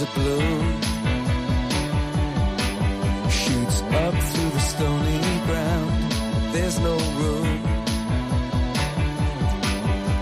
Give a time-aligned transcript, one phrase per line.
[0.00, 0.80] razor bloom
[3.30, 6.12] shoots up through the stony ground.
[6.52, 7.62] There's no room,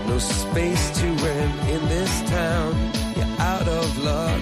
[0.07, 2.75] no space to rent in this town.
[3.15, 4.41] You're out of luck.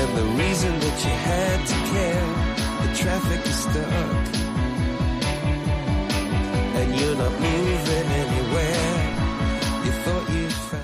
[0.00, 2.28] And the reason that you had to care,
[2.82, 4.26] the traffic is stuck.
[6.78, 8.27] And you're not moving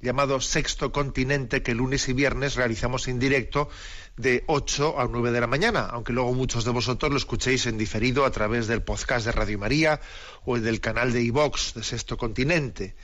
[0.00, 3.68] llamado Sexto Continente que lunes y viernes realizamos en directo
[4.16, 7.78] de 8 a 9 de la mañana, aunque luego muchos de vosotros lo escuchéis en
[7.78, 10.00] diferido a través del podcast de Radio María
[10.44, 12.94] o del canal de iVox de Sexto Continente.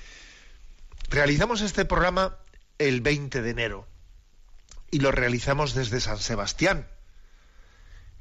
[1.10, 2.38] Realizamos este programa
[2.78, 3.86] el 20 de enero
[4.90, 6.86] y lo realizamos desde San Sebastián,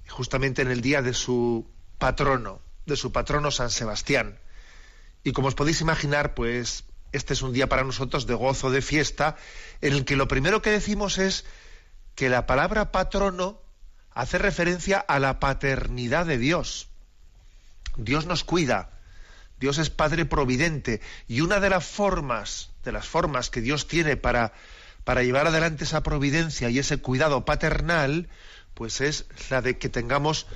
[0.07, 4.39] justamente en el día de su patrono, de su patrono San Sebastián.
[5.23, 8.81] Y como os podéis imaginar, pues este es un día para nosotros de gozo, de
[8.81, 9.35] fiesta,
[9.81, 11.45] en el que lo primero que decimos es
[12.15, 13.61] que la palabra patrono
[14.13, 16.87] hace referencia a la paternidad de Dios.
[17.97, 18.89] Dios nos cuida,
[19.59, 24.17] Dios es Padre Providente, y una de las formas, de las formas que Dios tiene
[24.17, 24.53] para,
[25.03, 28.29] para llevar adelante esa providencia y ese cuidado paternal,
[28.73, 30.47] pues es la de que tengamos,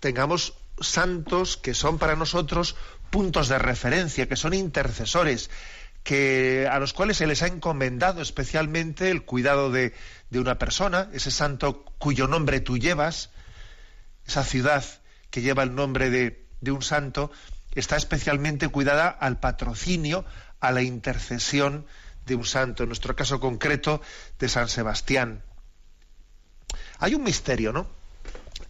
[0.00, 2.76] tengamos santos que son para nosotros
[3.10, 5.50] puntos de referencia, que son intercesores,
[6.06, 9.92] que a los cuales se les ha encomendado especialmente el cuidado de,
[10.30, 13.30] de una persona, ese santo cuyo nombre tú llevas,
[14.24, 14.84] esa ciudad
[15.30, 17.32] que lleva el nombre de, de un santo,
[17.74, 20.24] está especialmente cuidada al patrocinio,
[20.60, 21.86] a la intercesión
[22.24, 24.00] de un santo, en nuestro caso concreto
[24.38, 25.42] de San Sebastián.
[27.00, 27.88] Hay un misterio, ¿no?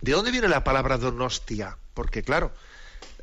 [0.00, 1.76] ¿De dónde viene la palabra donostia?
[1.92, 2.54] Porque claro,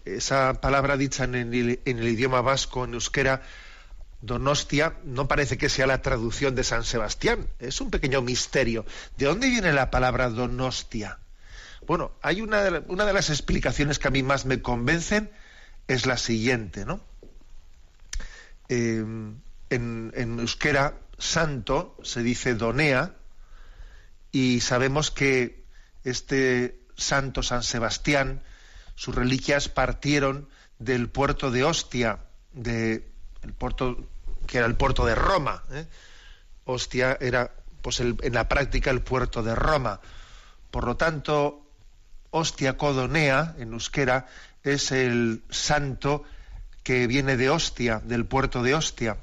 [0.06, 3.41] esa palabra dicha en el, en el idioma vasco, en euskera,
[4.23, 8.85] Donostia no parece que sea la traducción de San Sebastián, es un pequeño misterio.
[9.17, 11.19] ¿De dónde viene la palabra Donostia?
[11.85, 15.29] Bueno, hay una de, una de las explicaciones que a mí más me convencen
[15.89, 17.01] es la siguiente, ¿no?
[18.69, 23.17] En, en euskera, santo se dice donea,
[24.31, 25.66] y sabemos que
[26.06, 28.41] este santo San Sebastián,
[28.95, 30.47] sus reliquias partieron
[30.79, 32.19] del puerto de Ostia,
[32.53, 34.09] de el puerto
[34.48, 35.64] que era el puerto de Roma.
[35.72, 35.88] ¿eh?
[36.66, 40.00] Ostia era, pues, en la práctica el puerto de Roma.
[40.72, 41.68] Por lo tanto,
[42.31, 44.26] Ostia Codonea, en euskera,
[44.64, 46.24] es el santo
[46.84, 49.18] que viene de Ostia, del puerto de Ostia.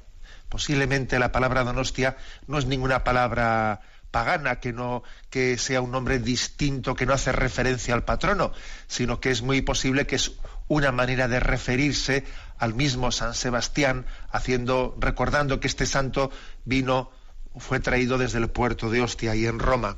[0.49, 2.17] Posiblemente la palabra donostia
[2.47, 7.31] no es ninguna palabra pagana, que no que sea un nombre distinto, que no hace
[7.31, 8.51] referencia al patrono,
[8.87, 10.33] sino que es muy posible que es
[10.71, 12.23] una manera de referirse
[12.57, 16.31] al mismo San Sebastián, haciendo, recordando que este santo
[16.63, 17.11] vino,
[17.57, 19.97] fue traído desde el puerto de Ostia y en Roma.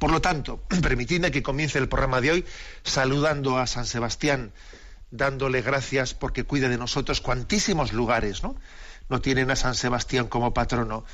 [0.00, 2.44] Por lo tanto, permitidme que comience el programa de hoy
[2.82, 4.52] saludando a San Sebastián,
[5.12, 8.56] dándole gracias porque cuide de nosotros cuantísimos lugares, ¿no?
[9.08, 11.04] No tienen a San Sebastián como patrono.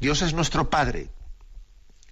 [0.00, 1.10] Dios es nuestro Padre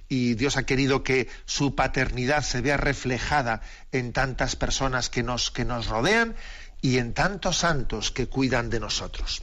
[0.09, 3.61] y Dios ha querido que su paternidad se vea reflejada
[3.93, 6.37] en tantas personas que nos, que nos rodean
[6.81, 9.43] y en tantos santos que cuidan de nosotros.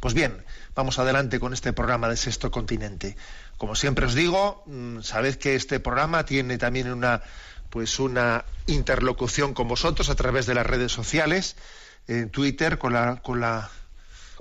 [0.00, 0.44] Pues bien,
[0.74, 3.16] vamos adelante con este programa de Sexto Continente.
[3.56, 7.22] Como siempre os digo, mm, sabed que este programa tiene también una
[7.74, 11.56] pues una interlocución con vosotros a través de las redes sociales,
[12.06, 13.68] en Twitter con la, con la,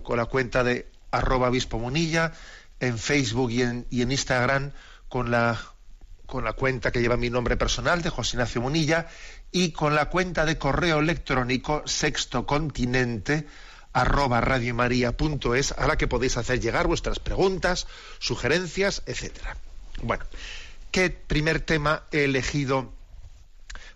[0.03, 2.33] con la cuenta de arroba obispo Munilla,
[2.79, 4.71] en Facebook y en, y en Instagram
[5.13, 5.61] con la,
[6.25, 9.09] con la cuenta que lleva mi nombre personal de José Ignacio Munilla
[9.51, 13.45] y con la cuenta de correo electrónico sextocontinente
[13.93, 17.85] arroba radiomaria.es a la que podéis hacer llegar vuestras preguntas,
[18.17, 19.55] sugerencias, etcétera.
[20.01, 20.25] Bueno,
[20.89, 22.91] ¿qué primer tema he elegido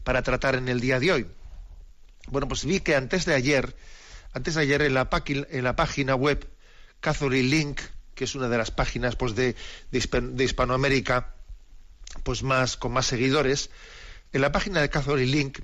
[0.03, 1.27] para tratar en el día de hoy?
[2.27, 3.75] Bueno, pues vi que antes de ayer,
[4.33, 6.47] antes de ayer en la, en la página web
[6.99, 7.81] Catholic Link,
[8.17, 9.55] que es una de las páginas pues, de,
[9.91, 11.35] de, Hispan- de Hispanoamérica,
[12.23, 13.69] pues más con más seguidores,
[14.33, 15.59] en la página de Catholic Link,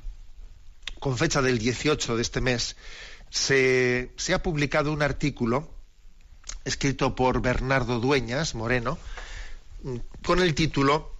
[0.99, 2.75] con fecha del 18 de este mes,
[3.31, 5.67] se, se ha publicado un artículo
[6.63, 8.99] escrito por Bernardo Dueñas Moreno,
[10.23, 11.11] con el título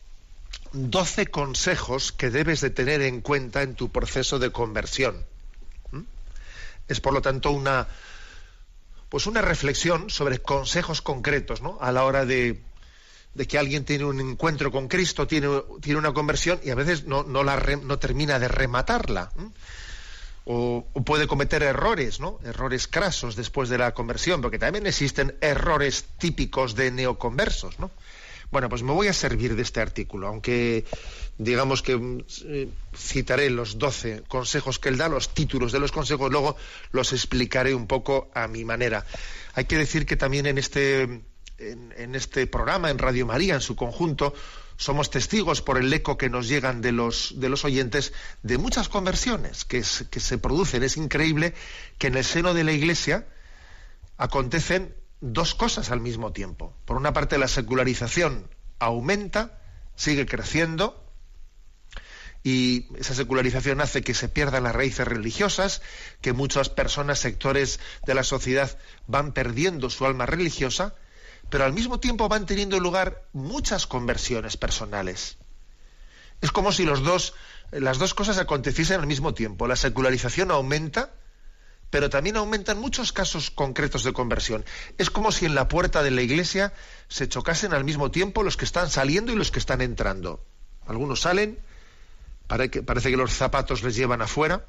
[0.74, 5.26] 12 consejos que debes de tener en cuenta en tu proceso de conversión.
[5.92, 6.02] ¿Mm?
[6.88, 7.88] Es por lo tanto una
[9.14, 11.78] pues una reflexión sobre consejos concretos, ¿no?
[11.80, 12.64] A la hora de,
[13.48, 15.50] que alguien tiene un encuentro con Cristo, tiene,
[15.84, 19.32] tiene una conversión y a veces no, no termina de rematarla.
[20.46, 22.40] O, o, puede cometer errores, ¿no?
[22.44, 27.92] Errores crasos después de la conversión, porque también existen errores típicos de neoconversos, ¿no?
[28.54, 30.86] Bueno, pues me voy a servir de este artículo, aunque
[31.40, 36.32] digamos que eh, citaré los doce consejos que él da, los títulos de los consejos,
[36.32, 36.56] luego
[36.92, 39.08] los explicaré un poco a mi manera.
[39.56, 41.24] Hay que decir que también en este,
[41.58, 44.36] en, este programa, en Radio María, en su conjunto,
[44.78, 48.14] somos testigos por el eco que nos llegan de los, de los oyentes
[48.44, 50.84] de muchas conversiones que, que se producen.
[50.84, 51.56] Es increíble
[51.98, 53.26] que en el seno de la Iglesia
[54.16, 56.76] acontecen dos cosas al mismo tiempo.
[56.84, 58.50] Por una parte, la secularización
[58.80, 59.58] aumenta,
[59.96, 61.02] sigue creciendo,
[62.44, 65.82] y esa secularización hace que se pierdan las raíces religiosas,
[66.20, 68.78] que muchas personas, sectores de la sociedad
[69.08, 70.94] van perdiendo su alma religiosa,
[71.50, 75.38] pero al mismo tiempo van teniendo lugar muchas conversiones personales.
[76.42, 77.34] Es como si los dos,
[77.72, 79.68] las dos cosas aconteciesen al mismo tiempo.
[79.68, 81.14] La secularización aumenta,
[81.94, 84.66] pero también aumentan muchos casos concretos de conversión.
[84.98, 86.74] Es como si en la puerta de la iglesia
[87.08, 90.44] se chocasen al mismo tiempo los que están saliendo y los que están entrando.
[90.88, 91.60] Algunos salen,
[92.48, 94.66] parece que los zapatos les llevan afuera,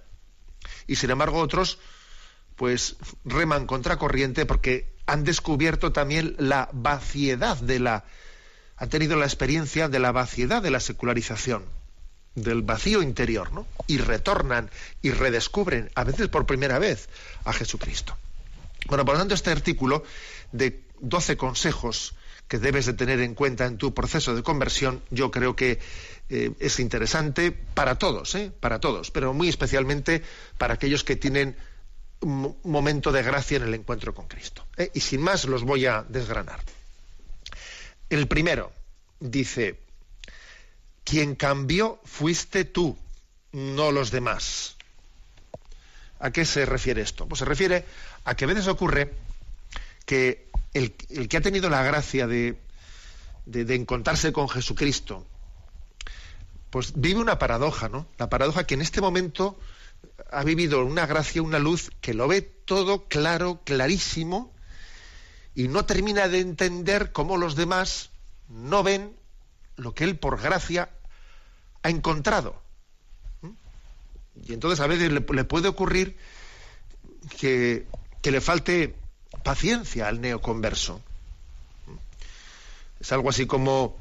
[0.86, 1.78] y sin embargo otros
[2.56, 8.04] pues reman contracorriente porque han descubierto también la vaciedad de la
[8.76, 11.64] han tenido la experiencia de la vaciedad de la secularización
[12.34, 13.66] del vacío interior, ¿no?
[13.86, 14.70] Y retornan
[15.02, 17.08] y redescubren, a veces por primera vez,
[17.44, 18.16] a Jesucristo.
[18.86, 20.04] Bueno, por lo tanto, este artículo
[20.52, 22.14] de 12 consejos
[22.48, 25.78] que debes de tener en cuenta en tu proceso de conversión, yo creo que
[26.28, 28.52] eh, es interesante para todos, ¿eh?
[28.60, 30.22] para todos, pero muy especialmente
[30.58, 31.56] para aquellos que tienen
[32.20, 34.66] un momento de gracia en el encuentro con Cristo.
[34.76, 34.90] ¿eh?
[34.94, 36.60] Y sin más los voy a desgranar.
[38.10, 38.72] El primero
[39.20, 39.78] dice,
[41.04, 42.96] quien cambió fuiste tú,
[43.52, 44.76] no los demás.
[46.18, 47.28] ¿A qué se refiere esto?
[47.28, 47.84] Pues se refiere
[48.24, 49.12] a que a veces ocurre
[50.06, 52.58] que el, que ha tenido la gracia de,
[53.46, 55.26] de, encontrarse con Jesucristo,
[56.70, 58.06] pues vive una paradoja, ¿no?
[58.18, 59.58] La paradoja que en este momento
[60.30, 64.52] ha vivido una gracia, una luz que lo ve todo claro, clarísimo,
[65.54, 68.10] y no termina de entender cómo los demás
[68.48, 69.14] no ven
[69.76, 70.90] lo que él por gracia
[71.82, 72.60] ha encontrado.
[73.42, 73.50] ¿Mm?
[74.46, 76.16] Y entonces a veces le, puede ocurrir
[77.38, 77.86] que,
[78.22, 78.94] le falte
[79.42, 81.00] paciencia al neoconverso.
[81.86, 81.92] ¿Mm?
[83.00, 83.96] Es algo así como,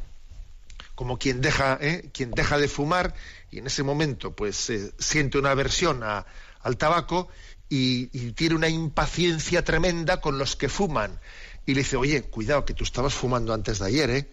[0.95, 2.09] como quien, deja, ¿eh?
[2.13, 3.13] quien deja de fumar
[3.51, 7.27] y en ese momento pues siente una aversión al tabaco
[7.69, 11.19] y, y, tiene una impaciencia tremenda con los que fuman.
[11.65, 14.29] Y le dice, oye, cuidado, que tú estabas fumando antes de ayer, ¿eh?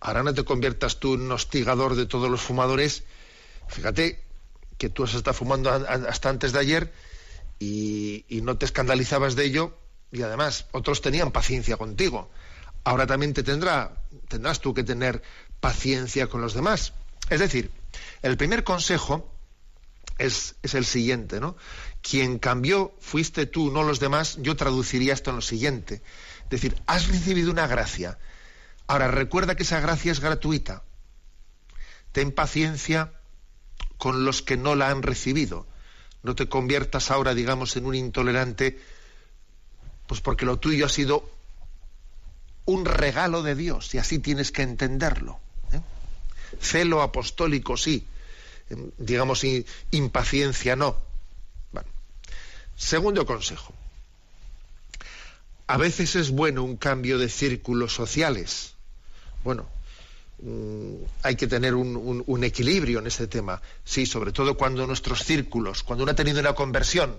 [0.00, 3.04] Ahora no te conviertas tú en un hostigador de todos los fumadores.
[3.68, 4.22] Fíjate
[4.78, 6.92] que tú has estado fumando hasta antes de ayer
[7.58, 9.78] y, no te escandalizabas de ello
[10.12, 12.30] y además otros tenían paciencia contigo.
[12.84, 15.22] Ahora también te tendrá, tendrás tú que tener
[15.60, 16.92] paciencia con los demás.
[17.30, 17.70] Es decir,
[18.22, 19.32] el primer consejo
[20.18, 21.56] es, es el siguiente, ¿no?
[22.02, 24.36] Quien cambió fuiste tú, no los demás.
[24.40, 26.02] Yo traduciría esto en lo siguiente.
[26.44, 28.18] Es decir, has recibido una gracia
[28.86, 30.82] Ahora, recuerda que esa gracia es gratuita.
[32.12, 33.12] Ten paciencia
[33.98, 35.66] con los que no la han recibido.
[36.22, 38.80] No te conviertas ahora, digamos, en un intolerante,
[40.06, 41.28] pues porque lo tuyo ha sido
[42.64, 45.38] un regalo de Dios y así tienes que entenderlo.
[45.72, 45.80] ¿eh?
[46.60, 48.06] Celo apostólico sí,
[48.70, 49.44] em, digamos
[49.90, 50.96] impaciencia no.
[52.76, 53.72] Segundo consejo.
[55.66, 58.75] A veces es bueno un cambio de círculos sociales
[59.46, 59.68] bueno,
[60.42, 63.62] mm, hay que tener un, equilibrio en ese tema.
[63.84, 67.14] Sí, sobre todo cuando nuestros círculos, cuando uno ha tenido una conversión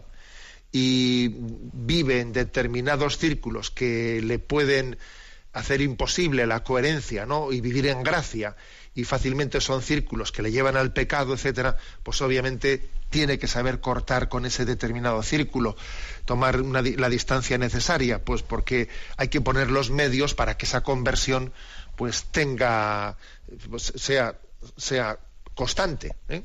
[0.72, 4.98] y vive en determinados círculos que le pueden
[5.54, 7.54] hacer imposible la coherencia, ¿no?
[7.54, 8.58] Y vivir en gracia
[8.94, 13.80] y fácilmente son círculos que le llevan al pecado, etcétera, pues obviamente tiene que saber
[13.80, 15.78] cortar con ese determinado círculo,
[16.26, 21.54] tomar la distancia necesaria, pues porque hay que poner los medios para que esa conversión
[21.98, 23.18] pues tenga,
[23.70, 24.39] pues, sea,
[24.77, 25.20] sea
[25.56, 26.44] constante ¿eh?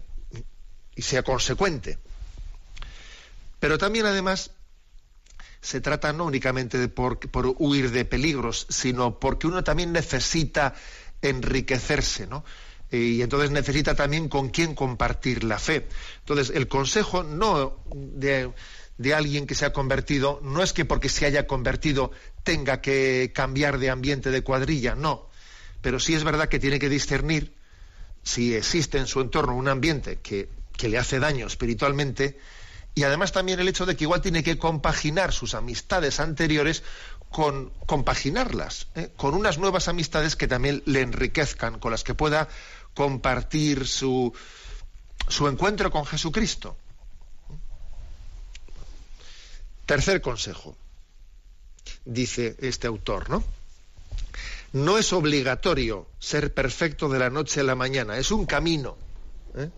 [0.96, 1.98] y sea consecuente.
[3.60, 4.50] Pero también además
[5.60, 10.74] se trata no únicamente de por, por, huir de peligros, sino porque uno también necesita
[11.20, 12.44] enriquecerse, ¿no?
[12.90, 15.86] y entonces necesita también con quién compartir la fe.
[16.18, 18.52] Entonces, el consejo no de,
[18.98, 22.10] de, alguien que se ha convertido no es que porque se haya convertido
[22.42, 25.31] tenga que cambiar de ambiente de cuadrilla, no.
[25.82, 27.54] Pero sí es verdad que tiene que discernir
[28.22, 32.38] si existe en su entorno un ambiente que, que le hace daño espiritualmente
[32.94, 36.82] y además también el hecho de que igual tiene que compaginar sus amistades anteriores
[37.30, 39.10] con compaginarlas, ¿eh?
[39.16, 42.48] con unas nuevas amistades que también le enriquezcan, con las que pueda
[42.92, 44.34] compartir su,
[45.28, 46.76] su encuentro con Jesucristo.
[49.86, 50.76] Tercer consejo,
[52.04, 53.42] dice este autor, ¿no?
[54.72, 58.96] No es obligatorio ser perfecto de la noche a la mañana, es un camino.
[59.56, 59.70] ¿eh?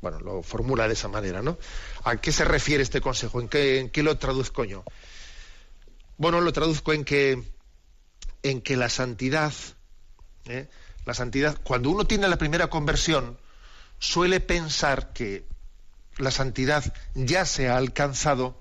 [0.00, 1.58] Bueno, lo formula de esa manera, ¿no?
[2.04, 3.40] ¿A qué se refiere este consejo?
[3.40, 4.84] ¿En qué, en qué lo traduzco yo?
[6.16, 7.42] Bueno, lo traduzco en que,
[8.42, 9.52] en que la santidad,
[10.46, 10.68] ¿eh?
[11.04, 13.38] la santidad, cuando uno tiene la primera conversión,
[14.00, 15.46] suele pensar que
[16.18, 18.60] la santidad ya se ha alcanzado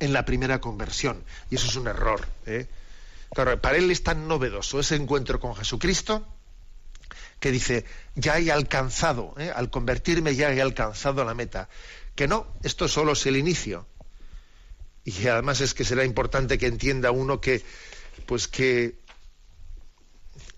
[0.00, 1.24] en la primera conversión.
[1.50, 2.26] Y eso es un error.
[2.46, 2.66] ¿eh?
[3.34, 6.26] Claro, para él es tan novedoso ese encuentro con Jesucristo
[7.40, 7.84] que dice,
[8.14, 9.50] ya he alcanzado, ¿eh?
[9.54, 11.68] al convertirme ya he alcanzado la meta.
[12.14, 13.86] Que no, esto solo es el inicio.
[15.04, 17.64] Y además es que será importante que entienda uno que,
[18.26, 19.02] pues que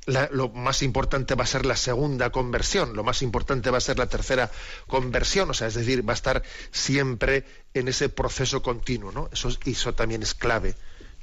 [0.06, 3.98] lo más importante va a ser la segunda conversión, lo más importante va a ser
[3.98, 4.50] la tercera
[4.86, 9.30] conversión, o sea, es decir, va a estar siempre en ese proceso continuo, ¿no?
[9.32, 10.74] Eso, eso también es clave.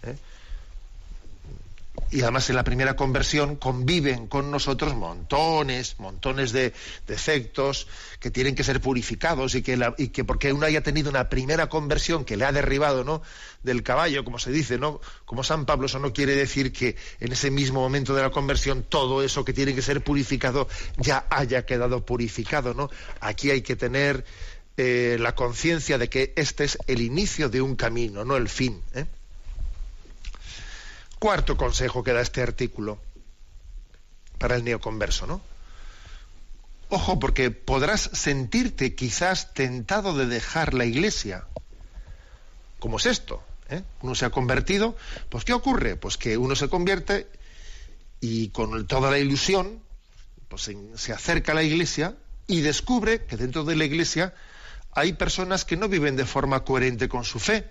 [0.02, 0.16] ¿eh?
[2.10, 6.74] Y además en la primera conversión conviven con nosotros montones, montones de
[7.08, 7.88] defectos
[8.20, 11.68] que tienen que ser purificados y que, y que porque uno haya tenido una primera
[11.68, 13.22] conversión que le ha derribado ¿no?
[13.64, 15.00] del caballo, como se dice, ¿no?
[15.26, 18.84] como San Pablo, eso no quiere decir que en ese mismo momento de la conversión
[18.84, 20.68] todo eso que tiene que ser purificado
[20.98, 22.74] ya haya quedado purificado.
[22.74, 22.90] ¿no?
[23.22, 24.26] Aquí hay que tener
[24.76, 28.82] eh, la conciencia de que este es el inicio de un camino, no el fin.
[28.94, 29.06] ¿eh?
[31.22, 32.98] Cuarto consejo que da este artículo
[34.40, 35.40] para el neoconverso, ¿no?
[36.90, 41.46] Ojo, porque podrás sentirte quizás tentado de dejar la iglesia.
[42.80, 43.44] ¿Cómo es esto?
[43.70, 43.84] ¿Eh?
[44.02, 44.98] Uno se ha convertido,
[45.30, 45.96] pues ¿qué ocurre?
[45.96, 47.28] Pues que uno se convierte
[48.20, 49.80] y con toda la ilusión,
[50.48, 52.16] pues se acerca a la iglesia
[52.48, 54.34] y descubre que dentro de la iglesia
[54.92, 57.70] hay personas que no viven de forma coherente con su fe.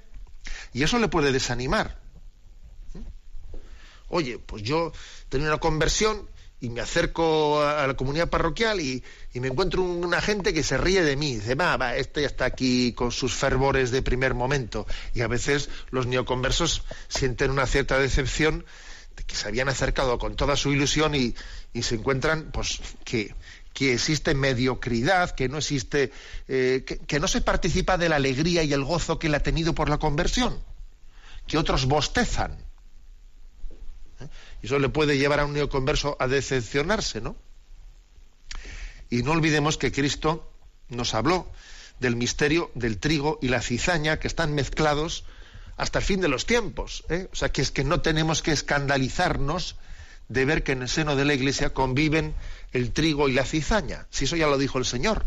[0.72, 2.09] Y eso le puede desanimar.
[4.10, 4.92] Oye, pues yo
[5.28, 6.28] tengo una conversión
[6.60, 9.02] y me acerco a la comunidad parroquial y,
[9.34, 11.36] me encuentro una gente que se ríe de mí.
[11.36, 14.86] Dice, va, va, este ya está aquí con sus fervores de primer momento.
[15.14, 18.66] Y a veces los neoconversos sienten una cierta decepción
[19.16, 21.34] de que se habían acercado con toda su ilusión y,
[21.80, 23.34] se encuentran, pues, que,
[23.78, 26.12] existe mediocridad, que no existe,
[26.48, 29.74] eh, que no se participa de la alegría y el gozo que él ha tenido
[29.74, 30.62] por la conversión,
[31.46, 32.69] que otros bostezan
[34.62, 37.36] y eso le puede llevar a un neoconverso a decepcionarse, ¿no?
[39.08, 40.52] Y no olvidemos que Cristo
[40.88, 41.50] nos habló
[41.98, 45.24] del misterio del trigo y la cizaña que están mezclados
[45.76, 47.04] hasta el fin de los tiempos.
[47.08, 47.28] ¿eh?
[47.32, 49.76] O sea, que es que no tenemos que escandalizarnos
[50.28, 52.34] de ver que en el seno de la Iglesia conviven
[52.72, 54.06] el trigo y la cizaña.
[54.10, 55.26] Si eso ya lo dijo el Señor.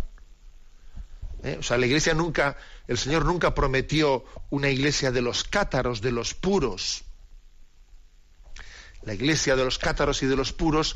[1.44, 1.58] ¿eh?
[1.60, 2.56] O sea, la Iglesia nunca,
[2.88, 7.04] el Señor nunca prometió una Iglesia de los cátaros, de los puros
[9.06, 10.96] la iglesia de los cátaros y de los puros,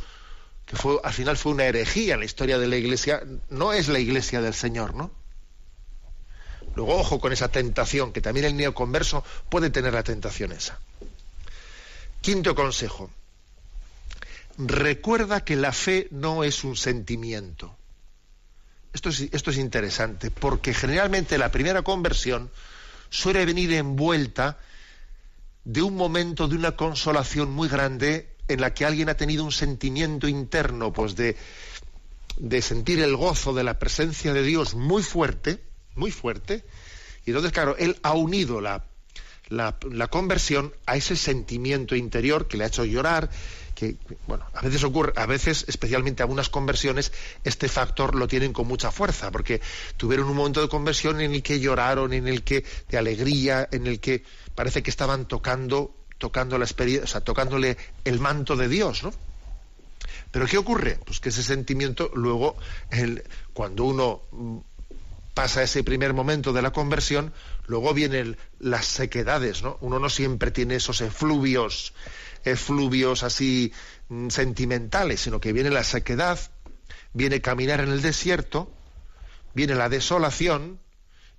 [0.66, 3.88] que fue, al final fue una herejía en la historia de la iglesia, no es
[3.88, 5.12] la iglesia del Señor, ¿no?
[6.76, 10.80] Luego, ojo con esa tentación, que también el neoconverso puede tener la tentación esa.
[12.22, 13.10] Quinto consejo.
[14.58, 17.76] Recuerda que la fe no es un sentimiento.
[18.94, 22.52] Esto es, esto es interesante, porque generalmente la primera conversión
[23.10, 24.60] suele venir envuelta
[25.68, 29.52] de un momento de una consolación muy grande en la que alguien ha tenido un
[29.52, 31.36] sentimiento interno, pues de,
[32.38, 35.62] de sentir el gozo de la presencia de Dios muy fuerte,
[35.94, 36.64] muy fuerte,
[37.26, 38.86] y entonces, claro, él ha unido la,
[39.50, 43.30] la, la, conversión a ese sentimiento interior que le ha hecho llorar,
[43.76, 47.12] que, bueno, a veces ocurre, a veces, especialmente algunas conversiones,
[47.44, 49.62] este factor lo tienen con mucha fuerza, porque
[49.98, 53.86] tuvieron un momento de conversión en el que lloraron, en el que, de alegría, en
[53.86, 54.24] el que
[54.56, 59.14] parece que estaban tocando, tocando la experiencia, o sea, tocándole el manto de Dios, ¿no?
[60.32, 61.00] Pero ¿qué ocurre?
[61.06, 62.58] Pues que ese sentimiento luego,
[63.54, 64.58] cuando uno mm,
[65.38, 67.32] pasa ese primer momento de la conversión,
[67.68, 69.78] luego vienen las sequedades, ¿no?
[69.82, 71.94] Uno no siempre tiene esos efluvios
[72.44, 73.72] efluvios así
[74.10, 76.40] mm, sentimentales, sino que viene la sequedad,
[77.14, 78.74] viene caminar en el desierto,
[79.54, 80.80] viene la desolación,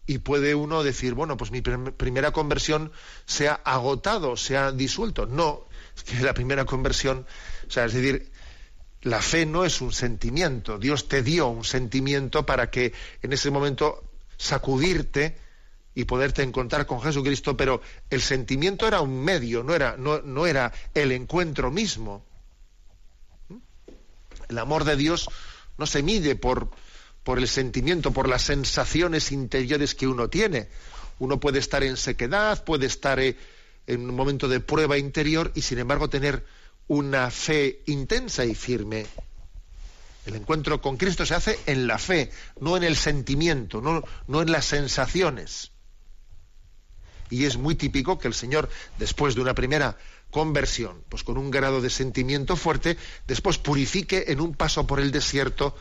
[0.07, 2.93] y puede uno decir, bueno, pues mi primera conversión
[3.26, 5.26] se ha agotado, se ha disuelto.
[5.26, 7.26] No, es que la primera conversión,
[7.67, 8.31] o sea, es decir,
[9.02, 10.78] la fe no es un sentimiento.
[10.78, 14.05] Dios te dio un sentimiento para que en ese momento
[14.37, 15.37] sacudirte
[15.95, 20.47] y poderte encontrar con Jesucristo, pero el sentimiento era un medio, no era, no, no
[20.47, 22.25] era el encuentro mismo.
[24.49, 25.28] El amor de Dios
[25.76, 26.71] no se mide por,
[27.23, 30.69] por el sentimiento, por las sensaciones interiores que uno tiene.
[31.19, 33.37] Uno puede estar en sequedad, puede estar eh,
[33.87, 36.45] en un momento de prueba interior y sin embargo tener
[36.88, 39.07] una fe intensa y firme.
[40.26, 42.30] El encuentro con Cristo se hace en la fe,
[42.61, 45.71] no en el sentimiento, no, no en las sensaciones.
[47.30, 48.68] Y es muy típico que el Señor,
[48.99, 49.97] después de una primera
[50.30, 55.11] conversión, pues con un grado de sentimiento fuerte, después purifique en un paso por el
[55.11, 55.75] desierto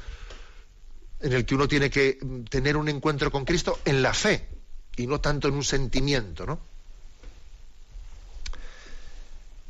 [1.19, 2.17] en el que uno tiene que
[2.49, 4.47] tener un encuentro con Cristo en la fe
[4.95, 6.59] y no tanto en un sentimiento, ¿no?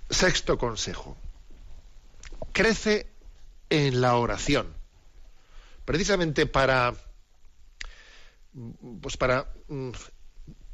[0.10, 1.18] Sexto consejo.
[2.58, 3.06] Crece
[3.70, 4.74] en la oración.
[5.86, 6.96] Precisamente para
[9.00, 9.92] pues para mm,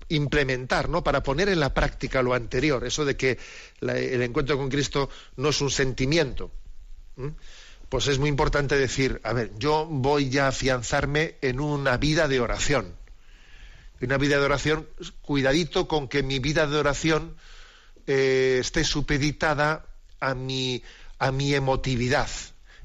[0.08, 1.04] implementar, ¿no?
[1.04, 3.38] Para poner en la práctica lo anterior, eso de que
[3.82, 6.52] el encuentro con Cristo no es un sentimiento
[7.90, 12.40] pues es muy importante decir, a ver, yo voy a afianzarme en una vida de
[12.40, 12.96] oración.
[14.02, 14.88] Una vida de oración,
[15.22, 17.36] cuidadito con que mi vida de oración
[18.08, 19.86] eh, esté supeditada
[20.20, 20.82] a mi,
[21.20, 22.30] a mi emotividad.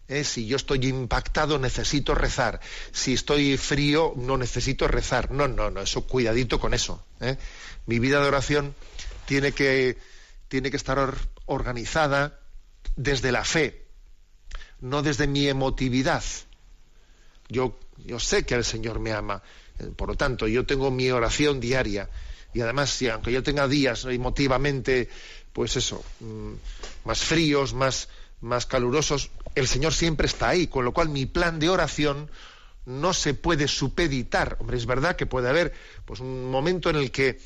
[0.08, 0.24] ¿eh?
[0.24, 2.60] Si yo estoy impactado, necesito rezar.
[2.92, 5.30] Si estoy frío, no necesito rezar.
[5.30, 7.04] No, no, no, eso, cuidadito con eso.
[7.20, 7.36] ¿eh?
[7.86, 8.74] Mi vida de oración
[9.26, 9.98] tiene que,
[10.48, 11.14] tiene que estar
[11.46, 12.40] organizada
[12.96, 13.86] desde la fe,
[14.80, 16.24] no desde mi emotividad.
[17.48, 19.42] Yo, yo sé que el Señor me ama,
[19.78, 22.10] eh, por lo tanto, yo tengo mi oración diaria.
[22.52, 25.08] Y además, si, aunque yo tenga días emotivamente,
[25.52, 26.52] pues eso, mm,
[27.04, 28.08] más fríos, más,
[28.40, 32.30] más calurosos, el Señor siempre está ahí, con lo cual mi plan de oración
[32.86, 34.56] no se puede supeditar.
[34.60, 35.72] Hombre, es verdad que puede haber
[36.04, 37.38] pues, un momento en el que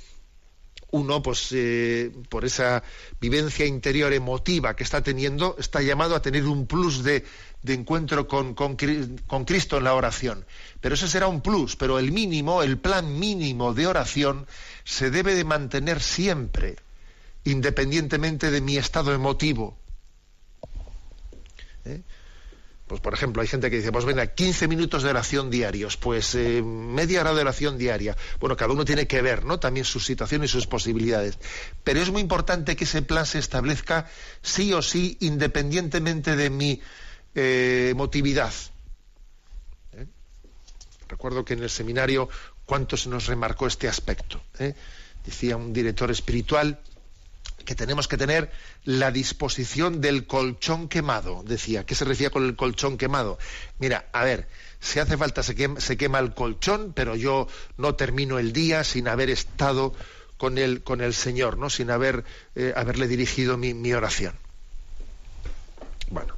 [0.93, 2.83] uno, pues eh, por esa
[3.19, 7.25] vivencia interior emotiva que está teniendo, está llamado a tener un plus de,
[7.67, 10.45] encuentro con, con, Cristo en la oración.
[10.83, 14.47] Pero ese será un plus, pero el mínimo, el plan mínimo de oración
[14.85, 16.77] se debe de mantener siempre,
[17.45, 19.79] independientemente de mi estado emotivo.
[21.85, 22.03] ¿Eh?
[22.93, 26.35] Pues, por ejemplo, hay gente que dice, pues venga, 15 minutos de oración diarios, pues
[26.35, 28.19] eh, media hora de oración diaria.
[28.39, 29.59] Bueno, cada uno tiene que ver, ¿no?
[29.59, 31.39] También su situación y sus posibilidades.
[31.85, 34.11] Pero es muy importante que ese plan se establezca
[34.43, 36.83] sí o sí, independientemente de mi
[37.35, 38.53] eh, emotividad.
[39.95, 40.07] ¿Eh?
[41.09, 42.29] Recuerdo que en el seminario,
[42.67, 44.43] ¿cuánto se nos remarcó este aspecto?
[45.25, 46.79] Decía un director espiritual,
[47.65, 48.51] que tenemos que tener
[48.85, 51.85] la disposición del colchón quemado, decía.
[51.85, 53.39] ¿Qué se refiere con el colchón quemado?
[53.79, 54.49] Mira, a ver,
[54.81, 59.31] si hace falta se quema, el colchón, pero yo no termino el día sin haber
[59.31, 59.95] estado
[60.37, 61.71] con el, con el Señor, ¿no?
[61.71, 64.35] sin haber, eh, haberle dirigido mi oración.
[66.11, 66.35] Bueno,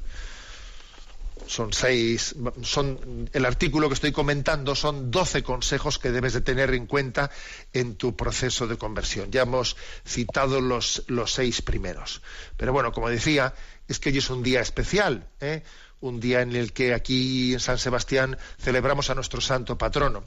[1.46, 6.72] son seis, son, el artículo que estoy comentando son doce consejos que debes de tener
[6.74, 7.30] en cuenta
[7.72, 9.30] en tu proceso de conversión.
[9.30, 9.76] Ya hemos
[10.06, 12.22] citado los, los seis primeros.
[12.56, 13.54] Pero bueno, como decía,
[13.88, 15.62] es que hoy es un día especial, ¿eh?
[16.00, 20.24] un día en el que aquí en San Sebastián celebramos a nuestro santo patrono.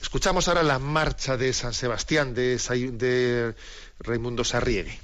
[0.00, 3.54] Escuchamos ahora la marcha de San Sebastián de, de
[3.98, 4.98] Raimundo Sarrieri.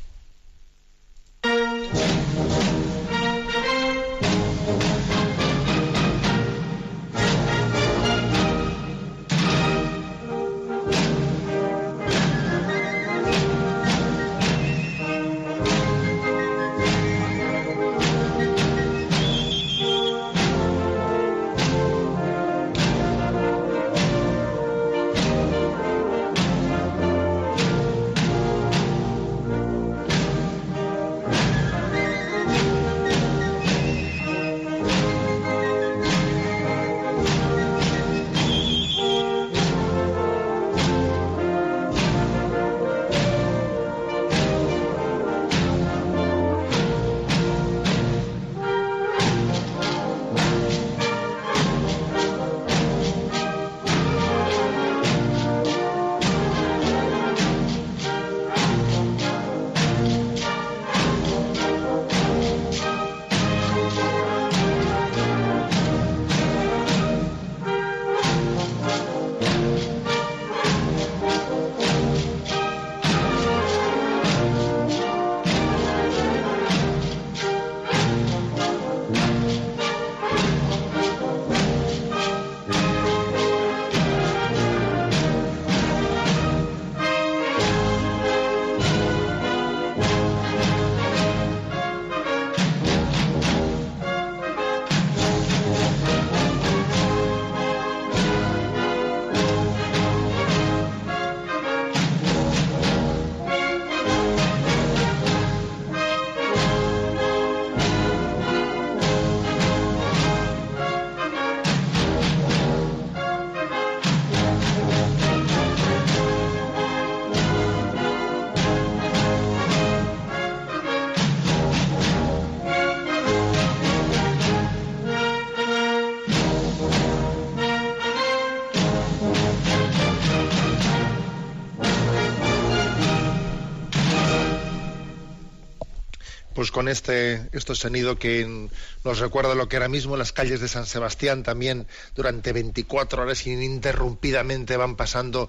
[136.66, 138.68] Pues con este, este sonido que
[139.04, 143.46] nos recuerda lo que era mismo las calles de San Sebastián también durante 24 horas
[143.46, 145.48] ininterrumpidamente van pasando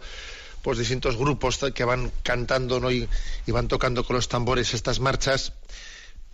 [0.62, 3.10] pues distintos grupos que van cantando y,
[3.48, 5.54] van tocando con los tambores estas marchas.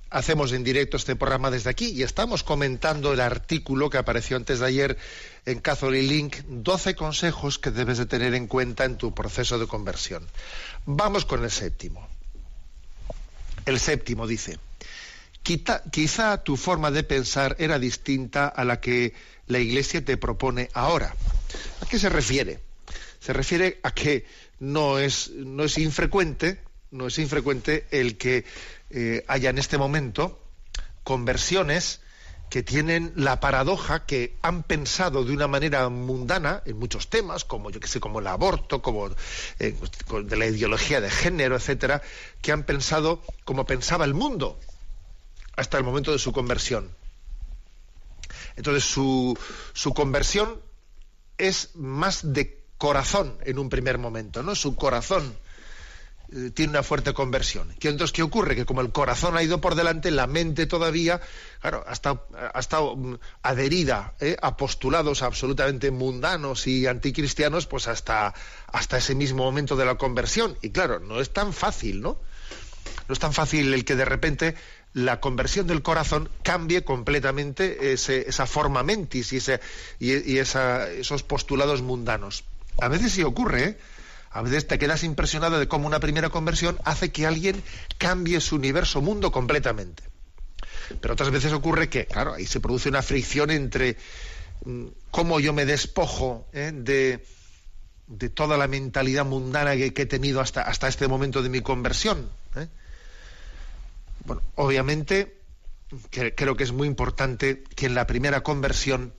[0.10, 4.60] Hacemos en directo este programa desde aquí y estamos comentando el artículo que apareció antes
[4.60, 4.98] de ayer
[5.46, 9.66] en Catholic Link, 12 consejos que debes de tener en cuenta en tu proceso de
[9.68, 10.28] conversión.
[10.86, 12.06] Vamos con el séptimo.
[13.66, 14.60] El séptimo dice,
[15.44, 19.14] quizá tu forma de pensar era distinta a la que
[19.48, 21.14] la Iglesia te propone ahora.
[21.82, 22.62] ¿A qué se refiere?
[23.20, 24.26] Se refiere a que
[24.60, 26.60] no es, no es infrecuente,
[26.92, 28.46] no es infrecuente el que
[28.90, 30.40] eh, haya en este momento
[31.04, 32.00] conversiones
[32.50, 37.72] que tienen la paradoja que han pensado de una manera mundana en muchos temas, como
[37.72, 39.10] yo que sé, como el aborto, como
[39.60, 39.76] eh,
[40.24, 42.02] de la ideología de género, etcétera,
[42.42, 44.60] que han pensado como pensaba el mundo
[45.56, 46.90] hasta el momento de su conversión.
[48.56, 49.38] Entonces su,
[49.74, 50.62] su conversión
[51.38, 54.56] es más de corazón en un primer momento, ¿no?
[54.56, 55.36] Su corazón
[56.36, 57.74] eh, tiene una fuerte conversión.
[57.80, 58.56] ¿Qué entonces qué ocurre?
[58.56, 61.22] Que como el corazón ha ido por delante, la mente todavía,
[61.62, 64.36] claro, ha estado, ha estado mm, adherida ¿eh?
[64.42, 68.34] a postulados absolutamente mundanos y anticristianos, pues hasta,
[68.68, 70.58] hasta ese mismo momento de la conversión.
[70.62, 72.18] Y claro, no es tan fácil, ¿no?
[73.08, 74.56] No es tan fácil el que de repente
[74.94, 79.60] la conversión del corazón cambie completamente esa forma mentis y, ese,
[80.00, 82.44] y, esos postulados mundanos.
[82.80, 83.78] A veces sí ocurre, ¿eh?
[84.32, 87.62] A veces te quedas impresionado de cómo una primera conversión hace que alguien
[88.00, 90.04] cambie su universo mundo completamente.
[91.02, 93.96] Pero otras veces ocurre que, claro, ahí se produce una fricción entre
[94.66, 96.72] mm, cómo yo me despojo ¿eh?
[96.74, 97.24] de,
[98.08, 102.28] de, toda la mentalidad mundana que, he tenido hasta, hasta, este momento de mi conversión.
[102.56, 102.68] ¿eh?
[104.26, 105.42] Bueno, obviamente
[106.10, 109.14] creo que es muy importante que en la primera conversión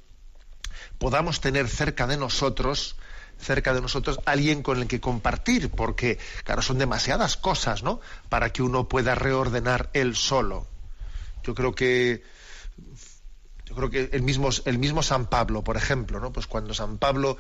[0.99, 2.97] podamos tener cerca de nosotros
[3.39, 8.01] cerca de nosotros alguien con el que compartir, porque, claro, son demasiadas cosas, ¿no?
[8.29, 10.67] Para que uno pueda reordenar él solo.
[11.43, 12.23] Yo creo que
[13.75, 16.33] creo que el mismo, el mismo San Pablo, por ejemplo, ¿no?
[16.33, 17.37] Pues cuando San Pablo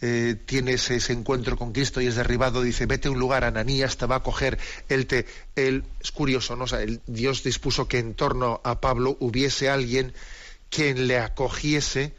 [0.00, 3.96] eh, tiene ese, encuentro con Cristo y es derribado, dice, vete a un lugar, Ananías
[3.96, 6.64] te va a coger, él te, él, es curioso, ¿no?
[7.06, 10.14] Dios dispuso que en torno a Pablo hubiese alguien
[10.70, 12.14] quien le acogiese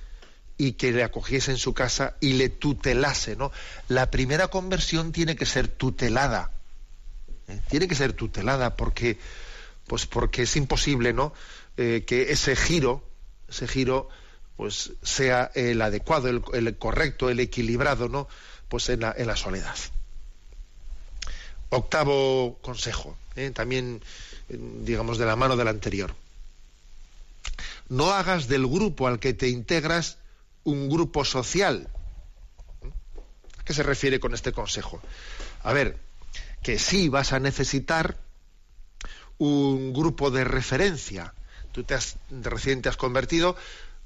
[0.58, 3.52] y que le acogiese en su casa y le tutelase, ¿no?
[3.88, 6.52] La primera conversión tiene que ser tutelada.
[7.48, 7.60] ¿eh?
[7.68, 9.18] Tiene que ser tutelada porque,
[9.88, 11.34] pues porque es imposible, ¿no?
[11.78, 13.04] Eh, que ese giro,
[13.52, 14.10] ese giro,
[14.58, 18.28] pues sea el adecuado, el, correcto, el equilibrado, ¿no?
[18.70, 19.76] Pues en la, en la soledad.
[21.70, 23.52] Octavo consejo, ¿eh?
[23.52, 24.02] también,
[24.50, 26.16] digamos, de la mano del anterior.
[27.90, 30.18] No hagas del grupo al que te integras
[30.64, 31.90] un grupo social.
[33.58, 35.02] ¿A qué se refiere con este consejo?
[35.64, 35.98] A ver,
[36.64, 38.18] que sí vas a necesitar
[39.38, 41.34] un grupo de referencia.
[41.72, 43.56] Tú te has, recién te has convertido,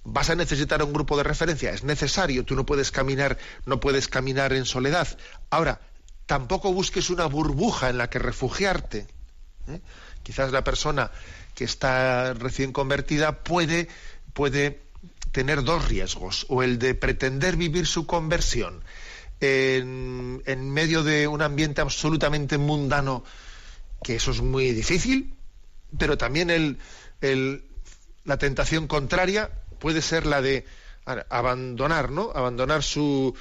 [0.04, 1.71] vas a necesitar un grupo de referencia.
[1.71, 5.08] Es necesario, tú no puedes caminar, no puedes caminar en soledad.
[5.49, 5.82] Ahora,
[6.25, 9.08] tampoco busques una burbuja en la que refugiarte.
[9.67, 9.82] ¿eh?
[10.23, 11.12] Quizás la persona
[11.54, 13.88] que está recién convertida puede,
[14.34, 14.82] puede
[15.32, 18.84] tener dos riesgos, o el de pretender vivir su conversión
[19.39, 23.23] en, medio de un ambiente absolutamente mundano,
[24.04, 25.34] que eso es muy difícil,
[25.97, 26.78] pero también el,
[28.23, 30.65] la tentación contraria puede ser la de
[31.29, 32.31] abandonar, ¿no?
[32.33, 33.35] Abandonar su,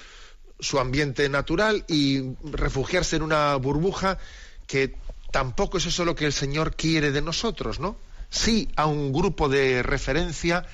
[0.61, 4.19] su ambiente natural y refugiarse en una burbuja
[4.67, 4.95] que
[5.31, 7.97] tampoco es eso lo que el Señor quiere de nosotros, ¿no?
[8.31, 10.67] Sí a un grupo de referencia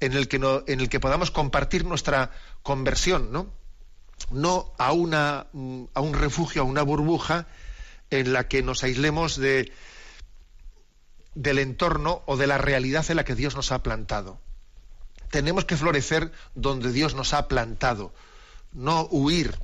[0.00, 2.30] en el que, no, en el que podamos compartir nuestra
[2.62, 3.52] conversión, ¿no?
[4.30, 7.46] No a, una, mm, a un refugio, a una burbuja
[8.10, 9.72] en la que nos aislemos de,
[11.40, 14.38] del entorno o de la realidad en la que Dios nos ha plantado.
[15.30, 18.12] Tenemos que florecer donde Dios nos ha plantado,
[18.74, 19.56] no huir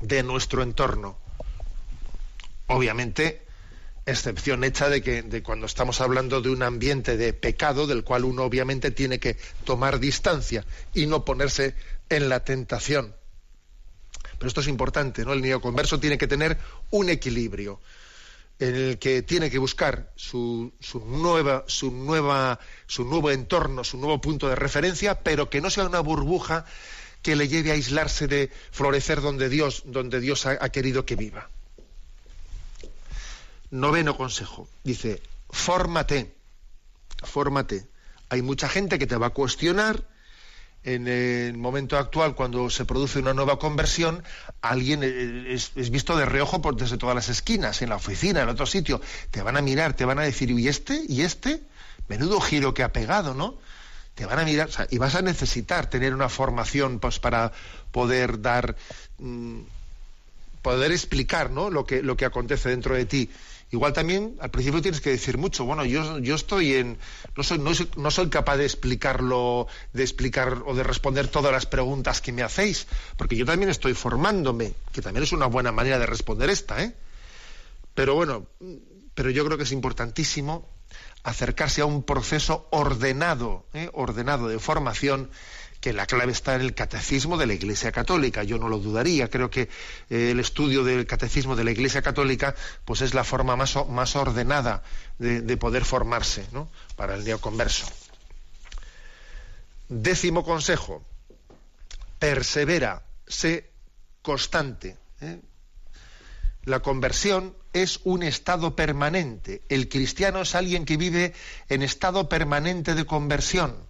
[0.00, 1.18] de nuestro entorno.
[2.68, 3.44] Obviamente,
[4.06, 8.44] excepción hecha de que cuando estamos hablando de un ambiente de pecado del cual uno
[8.44, 11.74] obviamente tiene que tomar distancia y no ponerse
[12.08, 13.14] en la tentación.
[14.38, 15.34] Pero esto es importante, ¿no?
[15.34, 16.56] El neoconverso tiene que tener
[16.90, 17.78] un equilibrio
[18.58, 20.72] en el que tiene que buscar su,
[21.06, 25.86] nueva, su, nueva, su nuevo entorno, su nuevo punto de referencia, pero que no sea
[25.86, 26.64] una burbuja
[27.22, 31.50] que le lleve a aislarse de florecer donde Dios, donde Dios ha querido que viva.
[33.70, 34.68] Noveno consejo.
[34.82, 36.34] Dice, fórmate,
[37.22, 37.86] fórmate.
[38.28, 40.06] Hay mucha gente que te va a cuestionar,
[40.84, 44.22] en el momento actual, cuando se produce una nueva conversión,
[44.60, 48.48] alguien eh, es, visto de reojo por desde todas las esquinas, en la oficina, en
[48.48, 49.00] otro sitio.
[49.30, 51.02] Te van a mirar, te van a decir, ¿y este?
[51.08, 51.62] ¿Y este?
[52.08, 53.56] Menudo giro que ha pegado, ¿no?
[54.14, 57.52] Te van a mirar, y vas a necesitar tener una formación pues, para
[57.92, 58.76] poder dar,
[59.18, 59.60] mm,
[60.62, 61.70] poder explicar, ¿no?
[61.70, 63.30] Lo que, lo que acontece dentro de ti.
[63.70, 65.64] Igual también al principio tienes que decir mucho.
[65.64, 66.98] Bueno, yo, yo estoy en.
[67.36, 72.22] No soy, no, soy, capaz de explicarlo, de explicar o de responder todas las preguntas
[72.22, 76.06] que me hacéis, porque yo también estoy formándome, que también es una buena manera de
[76.06, 76.94] responder esta, ¿eh?
[77.94, 78.46] Pero bueno,
[79.14, 80.68] pero yo creo que es importantísimo
[81.22, 83.90] acercarse a un proceso ordenado, ¿eh?
[83.92, 85.30] ordenado de formación
[85.80, 88.42] que la clave está en el catecismo de la Iglesia Católica.
[88.42, 89.30] Yo no lo dudaría.
[89.30, 89.68] Creo que
[90.10, 94.16] eh, el estudio del catecismo de la Iglesia Católica pues es la forma más, más
[94.16, 94.82] ordenada
[95.18, 96.68] de, poder formarse ¿no?
[96.96, 97.86] para el neoconverso.
[99.88, 101.04] Décimo consejo.
[102.18, 103.70] Persevera, sé
[104.22, 104.96] constante.
[105.20, 105.40] ¿eh?
[106.64, 109.62] La conversión es un estado permanente.
[109.68, 111.34] El cristiano es alguien que vive
[111.68, 113.87] en estado permanente de conversión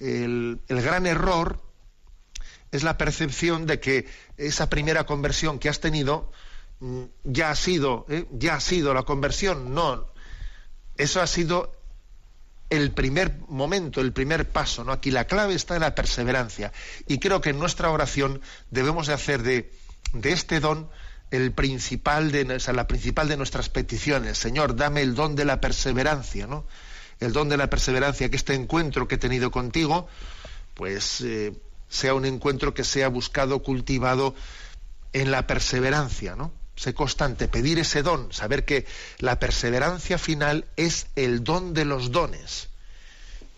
[0.00, 1.62] el, gran error
[2.70, 4.06] es la percepción de que
[4.36, 6.30] esa primera conversión que has tenido
[6.80, 8.26] mm, ya ha sido, ¿eh?
[8.32, 9.74] ya ha sido la conversión.
[9.74, 10.06] No,
[10.96, 11.72] eso ha sido
[12.70, 14.84] el primer momento, el primer paso.
[14.84, 14.92] ¿no?
[14.92, 16.72] Aquí la clave está en la perseverancia.
[17.06, 19.72] Y creo que en nuestra oración debemos de hacer de,
[20.12, 20.88] de este don
[21.30, 24.38] el principal de, la principal de nuestras peticiones.
[24.38, 26.66] Señor, dame el don de la perseverancia, ¿no?
[27.20, 30.08] El don de la perseverancia, que este encuentro que he tenido contigo,
[30.74, 31.52] pues eh,
[31.88, 34.34] sea un encuentro que sea buscado, cultivado
[35.12, 36.52] en la perseverancia, ¿no?
[36.76, 38.86] Sé constante, pedir ese don, saber que
[39.18, 42.68] la perseverancia final es el don de los dones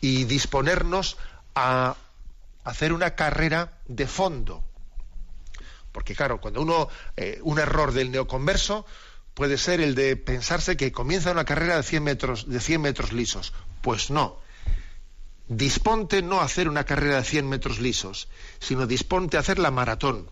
[0.01, 1.19] y disponernos
[1.55, 1.97] a
[2.65, 4.65] hacer una carrera de fondo.
[5.93, 8.87] Porque claro, cuando uno, eh, un error del neoconverso,
[9.35, 13.13] puede ser el de pensarse que comienza una carrera de 100 metros, de 100 metros
[13.13, 13.53] lisos.
[13.83, 14.39] Pues no.
[15.49, 18.29] Disponte no hacer una carrera de 100 metros lisos,
[18.61, 20.31] sino disponte a hacer la maratón.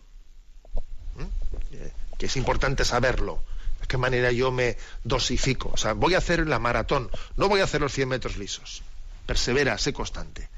[1.16, 2.16] ¿Mm?
[2.18, 3.42] Que es importante saberlo.
[3.80, 5.70] De qué manera yo me dosifico.
[5.72, 8.82] O sea, voy a hacer la maratón, no voy a hacer los 100 metros lisos.
[9.26, 10.48] Persevera, sé constante.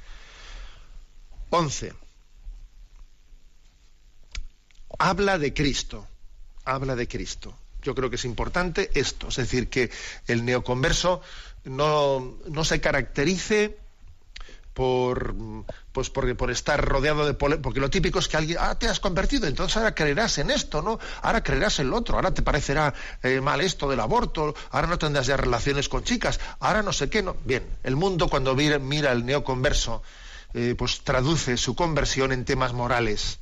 [1.50, 1.92] 11.
[4.98, 6.07] Habla de Cristo.
[6.64, 9.90] Habla de Cristo yo creo que es importante esto, es decir, que
[10.27, 11.21] el neoconverso
[11.64, 13.79] no, no se caracterice
[14.75, 15.35] por
[15.93, 19.01] pues por, por estar rodeado de porque lo típico es que alguien ah te has
[19.01, 22.95] convertido entonces ahora creerás en esto no ahora creerás en lo otro ahora te parecerá
[23.23, 27.11] eh, mal esto del aborto ahora no tendrás ya relaciones con chicas ahora no sé
[27.11, 30.03] qué no bien el mundo cuando mira, mira el neoconverso
[30.55, 33.40] eh, pues traduce su conversión en temas morales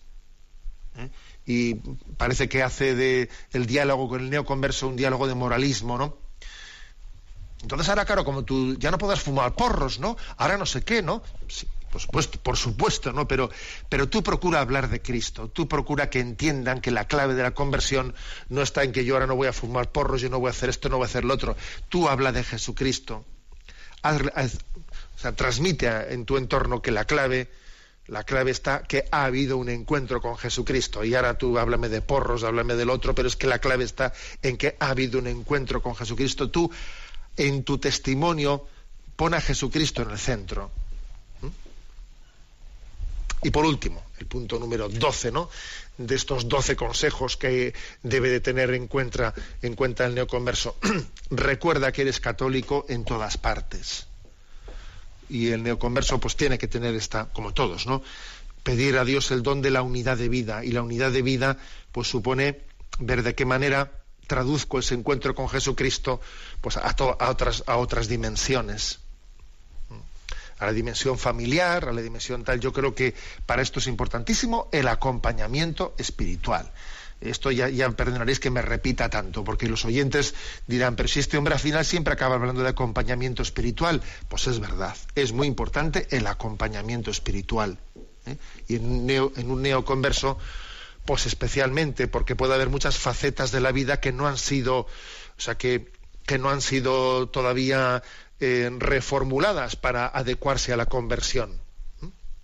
[0.96, 1.10] ¿eh?
[1.48, 1.76] Y
[2.18, 6.18] parece que hace de el diálogo con el neoconverso un diálogo de moralismo, ¿no?
[7.62, 10.18] Entonces ahora, claro, como tú ya no puedas fumar porros, ¿no?
[10.36, 11.22] Ahora no sé qué, ¿no?
[11.48, 13.26] Sí, por supuesto, por supuesto, ¿no?
[13.26, 13.50] Pero,
[13.88, 17.52] pero tú procura hablar de Cristo, tú procura que entiendan que la clave de la
[17.52, 18.14] conversión
[18.50, 20.50] no está en que yo ahora no voy a fumar porros, yo no voy a
[20.50, 21.56] hacer esto, no voy a hacer lo otro.
[21.88, 23.24] Tú habla de Jesucristo.
[24.04, 27.48] o sea, transmite en tu entorno que la clave
[28.08, 31.04] la clave está que ha habido un encuentro con Jesucristo.
[31.04, 34.12] Y ahora tú háblame de porros, háblame del otro, pero es que la clave está
[34.42, 36.50] en que ha habido un encuentro con Jesucristo.
[36.50, 36.70] Tú,
[37.36, 38.66] en tu testimonio,
[39.14, 40.70] pon a Jesucristo en el centro.
[41.42, 41.48] ¿Mm?
[43.46, 45.50] Y por último, el punto número 12, ¿no?
[45.98, 50.76] De estos 12 consejos que debe de tener en cuenta, en cuenta el neoconverso.
[51.30, 54.07] Recuerda que eres católico en todas partes
[55.28, 58.02] y el neoconverso pues tiene que tener esta, como todos, ¿no?
[58.62, 61.58] Pedir a Dios el don de la unidad de vida y la unidad de vida
[61.92, 62.60] pues supone
[62.98, 63.92] ver de qué manera
[64.26, 66.20] traduzco ese encuentro con Jesucristo
[66.60, 69.00] pues a, a otras a otras dimensiones
[70.58, 72.58] a la dimensión familiar, a la dimensión tal.
[72.58, 73.14] Yo creo que
[73.46, 76.70] para esto es importantísimo el acompañamiento espiritual
[77.20, 80.34] esto ya, perdonaréis que me repita tanto, porque los oyentes
[80.66, 84.60] dirán, pero si este hombre al final siempre acaba hablando de acompañamiento espiritual, pues es
[84.60, 87.78] verdad, es muy importante el acompañamiento espiritual.
[88.26, 88.36] ¿eh?
[88.68, 90.38] Y en un, neo, en neoconverso,
[91.04, 94.88] pues especialmente, porque puede haber muchas facetas de la vida que no han sido, o
[95.40, 95.90] sea, que,
[96.24, 98.02] que no han sido todavía
[98.40, 101.60] eh, reformuladas para adecuarse a la conversión.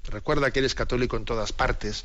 [0.06, 2.04] Recuerda que eres católico en todas partes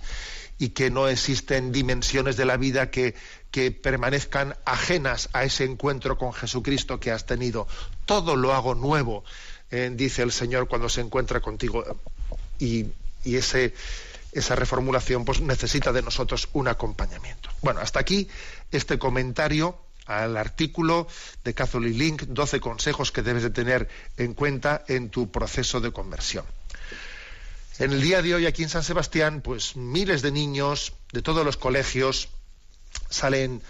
[0.60, 3.16] y que no existen dimensiones de la vida que,
[3.50, 7.68] que permanezcan ajenas a ese encuentro con Jesucristo que has tenido.
[8.06, 9.24] Todo lo hago nuevo,
[9.72, 11.84] eh, dice el Señor cuando se encuentra contigo.
[12.60, 12.88] Y,
[13.24, 13.74] y ese,
[14.34, 17.50] esa reformulación pues, necesita de nosotros un acompañamiento.
[17.62, 18.28] Bueno, hasta aquí
[18.72, 21.08] este comentario al artículo
[21.44, 25.92] de Catholic Link, 12 consejos que debes de tener en cuenta en tu proceso de
[25.92, 26.46] conversión.
[27.80, 31.46] En el día de hoy aquí en San Sebastián, pues miles de niños de todos
[31.46, 32.28] los colegios
[33.10, 33.64] salen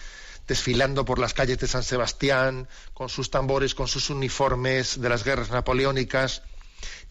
[0.47, 5.23] desfilando por las calles de San Sebastián con sus tambores, con sus uniformes de las
[5.23, 6.41] guerras napoleónicas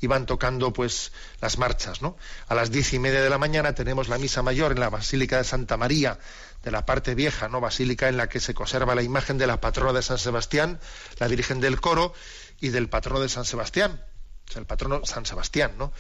[0.00, 2.16] y van tocando pues las marchas, ¿no?
[2.48, 5.38] A las diez y media de la mañana tenemos la misa mayor en la Basílica
[5.38, 6.18] de Santa María
[6.64, 7.60] de la parte vieja, ¿no?
[7.60, 10.80] Basílica en la que se conserva la imagen de la patrona de San Sebastián,
[11.20, 12.12] la Virgen del Coro
[12.60, 14.02] y del patrono de San Sebastián,
[14.48, 15.92] o sea, el patrono San Sebastián, ¿no?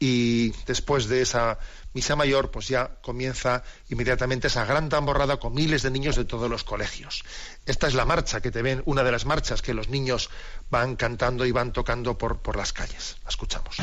[0.00, 1.58] Y después de esa
[1.92, 6.50] misa mayor, pues ya comienza inmediatamente esa gran tamborrada con miles de niños de todos
[6.50, 7.22] los colegios.
[7.66, 10.30] Esta es la marcha que te ven, una de las marchas que los niños
[10.70, 13.16] van cantando y van tocando por, por las calles.
[13.24, 13.76] La escuchamos.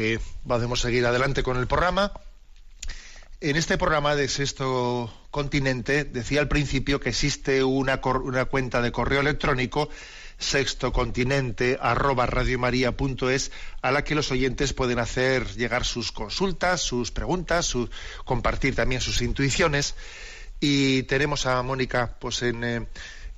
[0.00, 0.18] Que
[0.76, 2.12] seguir adelante con el programa.
[3.42, 8.92] En este programa de Sexto Continente decía al principio que existe una, una cuenta de
[8.92, 9.90] correo electrónico
[10.38, 17.74] sextocontinente arroba radiomaria.es a la que los oyentes pueden hacer llegar sus consultas, sus preguntas,
[18.24, 19.96] compartir también sus intuiciones.
[20.60, 22.86] Y tenemos a Mónica pues en, eh,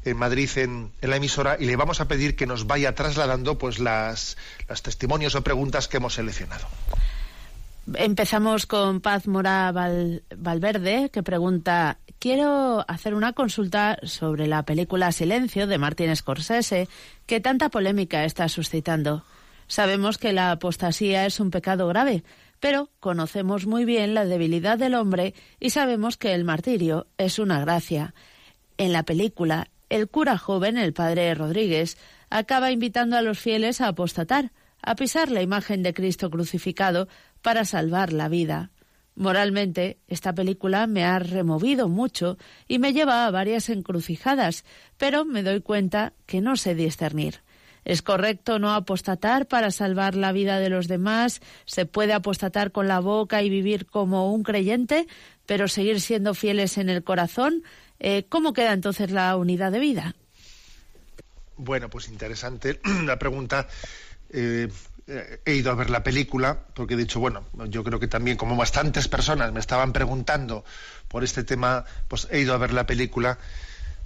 [0.05, 3.79] en Madrid en, la emisora y le vamos a pedir que nos vaya trasladando pues
[3.79, 4.37] las,
[4.83, 6.67] testimonios o preguntas que hemos seleccionado.
[7.95, 15.67] Empezamos con Paz Mora Valverde, que pregunta, quiero hacer una consulta sobre la película Silencio
[15.67, 16.89] de Martin Scorsese,
[17.27, 19.25] que tanta polémica está suscitando.
[19.67, 22.23] Sabemos que la apostasía es un pecado grave,
[22.61, 27.59] pero conocemos muy bien la debilidad del hombre y sabemos que el martirio es una
[27.61, 28.15] gracia.
[28.79, 31.99] En la película, el cura joven, el padre Rodríguez,
[32.31, 37.09] acaba invitando a los fieles a apostatar, a pisar la imagen de Cristo crucificado
[37.43, 38.71] para salvar la vida.
[39.17, 44.65] Moralmente, esta película me ha removido mucho y me lleva a varias encrucijadas,
[44.97, 47.43] pero me doy cuenta que no sé discernir.
[47.85, 51.43] ¿Es correcto no apostatar para salvar la vida de los demás?
[51.67, 55.07] ¿Se puede apostatar con la boca y vivir como un creyente,
[55.45, 57.63] pero seguir siendo fieles en el corazón?
[58.05, 60.17] Eh, ¿Cómo queda entonces la unidad de vida?
[61.57, 63.69] Bueno, pues interesante la pregunta.
[64.31, 64.69] Eh,
[65.45, 68.57] he ido a ver la película, porque he dicho, bueno, yo creo que también como
[68.57, 70.65] bastantes personas me estaban preguntando
[71.07, 73.39] por este tema, pues he ido a ver la película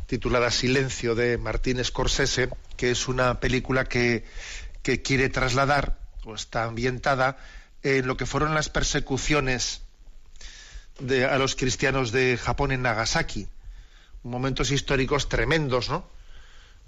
[0.07, 4.25] titulada Silencio de Martín Scorsese, que es una película que,
[4.83, 7.39] que quiere trasladar, o está ambientada,
[7.83, 9.81] en lo que fueron las persecuciones
[11.01, 13.49] de, a los cristianos de Japón en Nagasaki
[14.27, 16.09] momentos históricos tremendos, ¿no?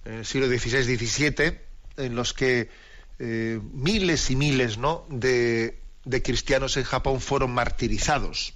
[0.05, 1.59] En el siglo XVI-XVII,
[1.97, 2.71] en los que
[3.19, 5.07] eh, miles y miles, ¿no?
[5.09, 8.55] De, de cristianos en Japón fueron martirizados.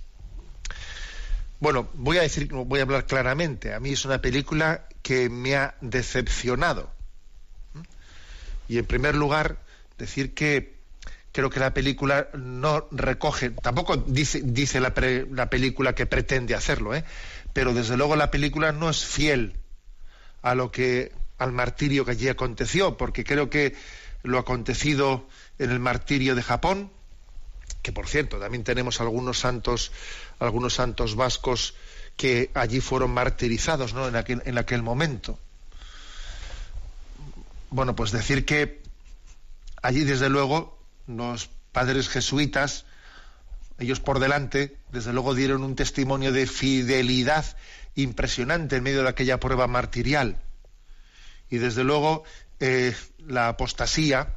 [1.61, 3.73] Bueno, voy a decir, voy a hablar claramente.
[3.73, 6.91] A mí es una película que me ha decepcionado.
[8.69, 9.59] Y en primer lugar,
[9.99, 10.75] decir que
[11.33, 14.93] creo que la película no recoge, tampoco dice, dice la,
[15.31, 17.05] la película que pretende hacerlo, ¿eh?
[17.53, 19.57] Pero desde luego la película no es fiel
[20.43, 23.75] a lo que al martirio que allí aconteció, porque creo que
[24.23, 25.27] lo acontecido
[25.59, 26.91] en el martirio de Japón,
[27.83, 29.91] que por cierto, también tenemos algunos santos,
[30.39, 31.75] algunos santos vascos
[32.17, 34.07] que allí fueron martirizados ¿no?
[34.07, 35.39] en, aquel, en aquel momento.
[37.71, 38.83] Bueno, pues decir que
[39.83, 42.85] allí, desde luego, los padres jesuitas,
[43.79, 47.57] ellos por delante, desde luego dieron un testimonio de fidelidad
[47.95, 50.37] impresionante en medio de aquella prueba martirial.
[51.51, 52.25] Y desde luego
[52.61, 52.95] eh,
[53.27, 54.35] la apostasía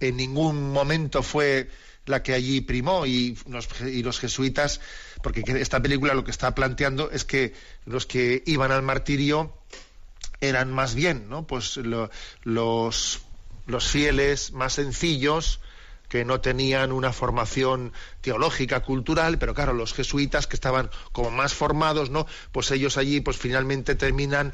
[0.00, 1.70] en ningún momento fue
[2.06, 4.80] la que allí primó y los, y los, jesuitas,
[5.22, 7.54] porque esta película lo que está planteando es que
[7.86, 9.56] los que iban al martirio
[10.40, 11.46] eran más bien, ¿no?
[11.46, 12.10] Pues lo,
[12.42, 13.20] los,
[13.66, 15.60] los fieles más sencillos,
[16.12, 17.90] que no tenían una formación
[18.20, 22.26] teológica, cultural, pero claro, los jesuitas que estaban como más formados, ¿no?
[22.52, 24.52] Pues ellos allí pues finalmente terminan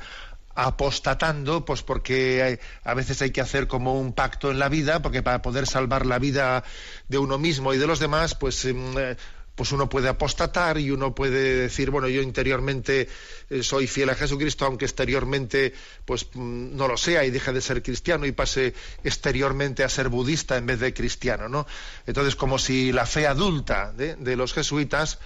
[0.54, 5.24] apostatando, pues porque a veces hay que hacer como un pacto en la vida, porque
[5.24, 6.62] para poder salvar la vida
[7.08, 9.16] de uno mismo y de los demás, pues em, eh,
[9.58, 13.08] pues uno puede apostatar y uno puede decir, bueno, yo interiormente
[13.50, 17.60] eh, soy fiel a Jesucristo, aunque exteriormente pues mm, no lo sea y deje de
[17.60, 21.66] ser cristiano y pase exteriormente a ser budista en vez de cristiano, ¿no?
[22.06, 25.18] Entonces, como si la fe adulta de, los jesuitas,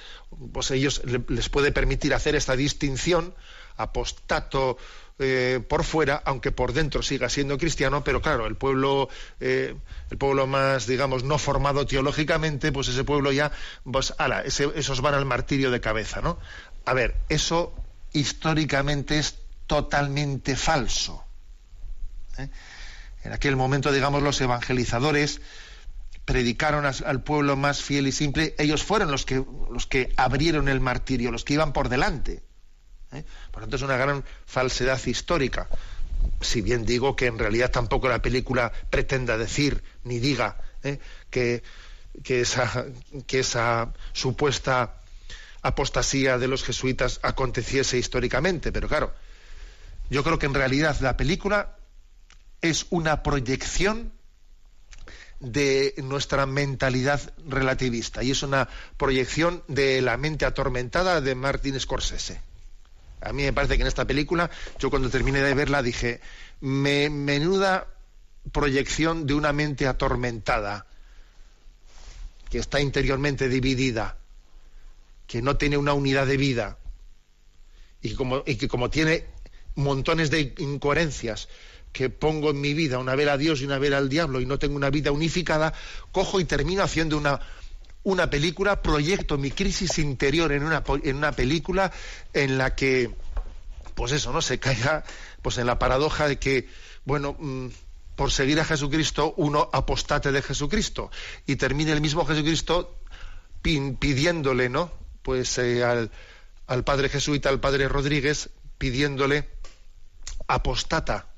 [0.51, 3.35] pues ellos les puede permitir hacer esta distinción,
[3.77, 4.79] apostato
[5.23, 9.09] eh, por fuera, aunque por dentro siga siendo cristiano, pero claro, el pueblo,
[9.41, 9.75] eh,
[10.11, 13.53] el pueblo más, digamos, no formado teológicamente, pues ese pueblo ya,
[13.91, 16.39] pues, ala, esos van al martirio de cabeza, ¿no?
[16.85, 17.75] A ver, eso
[18.13, 21.25] históricamente es totalmente falso.
[22.39, 22.49] ¿eh?
[23.25, 25.41] En aquel momento, digamos, los evangelizadores
[26.25, 30.81] predicaron al pueblo más fiel y simple, ellos fueron los que, los que abrieron el
[30.81, 32.43] martirio, los que iban por delante.
[33.13, 33.25] ¿Eh?
[33.51, 35.69] Por lo tanto, es una gran falsedad histórica.
[36.41, 40.99] Si bien digo que en realidad tampoco la película pretenda decir ni diga ¿eh?
[41.31, 41.63] que,
[42.25, 42.87] esa,
[43.27, 45.01] que esa supuesta
[45.63, 49.15] apostasía de los jesuitas aconteciese históricamente, pero claro,
[50.11, 51.77] yo creo que en realidad la película
[52.61, 54.13] es una proyección
[55.41, 62.41] de nuestra mentalidad relativista y es una proyección de la mente atormentada de Martin Scorsese.
[63.25, 66.21] A mí me parece que en esta película, yo cuando terminé de verla dije,
[66.61, 67.87] menuda
[68.51, 70.87] proyección de una mente atormentada,
[72.51, 74.19] que está interiormente dividida,
[75.27, 76.79] que no tiene una unidad de vida,
[78.03, 78.17] y,
[78.47, 79.27] y que como tiene
[79.77, 81.49] montones de incoherencias
[81.93, 84.47] que pongo en mi vida, una vez a Dios y una vez al diablo, y
[84.47, 85.73] no tengo una vida unificada,
[86.11, 87.41] cojo y termino haciendo una
[88.05, 91.93] una película, proyecto mi crisis interior en una, en una película
[92.33, 93.15] en la que,
[93.95, 94.43] pues eso, ¿no?
[94.43, 95.05] Se caiga
[95.41, 96.69] pues en la paradoja de que,
[97.05, 97.69] bueno, mm,
[98.17, 101.11] por seguir a Jesucristo uno apostate de Jesucristo
[101.47, 102.99] y termine el mismo Jesucristo
[103.63, 104.91] pidiéndole, ¿no?
[105.23, 106.11] Pues eh, al,
[106.67, 109.49] al padre jesuita, al padre Rodríguez, pidiéndole
[110.49, 111.32] apostata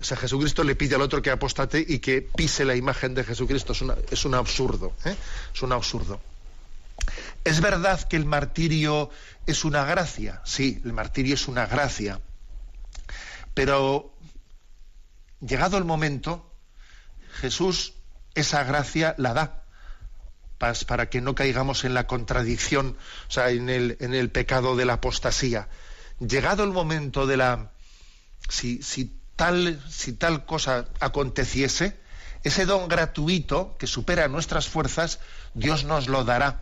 [0.00, 3.22] o sea, Jesucristo le pide al otro que apostate y que pise la imagen de
[3.22, 3.74] Jesucristo.
[4.10, 4.94] Es, un absurdo.
[5.04, 5.14] ¿eh?
[5.54, 6.20] Es un absurdo.
[7.44, 9.10] Es verdad que el martirio
[9.46, 10.40] es una gracia.
[10.44, 12.20] Sí, el martirio es una gracia.
[13.52, 14.14] Pero
[15.40, 16.50] llegado el momento,
[17.40, 17.94] Jesús
[18.34, 19.64] esa gracia la da
[20.86, 22.96] para que no caigamos en la contradicción,
[23.28, 25.68] o sea, en el, pecado de la apostasía.
[26.20, 27.72] Llegado el momento de la...
[29.88, 31.96] si tal cosa aconteciese,
[32.42, 35.20] ese don gratuito que supera nuestras fuerzas,
[35.54, 36.60] Dios nos lo dará.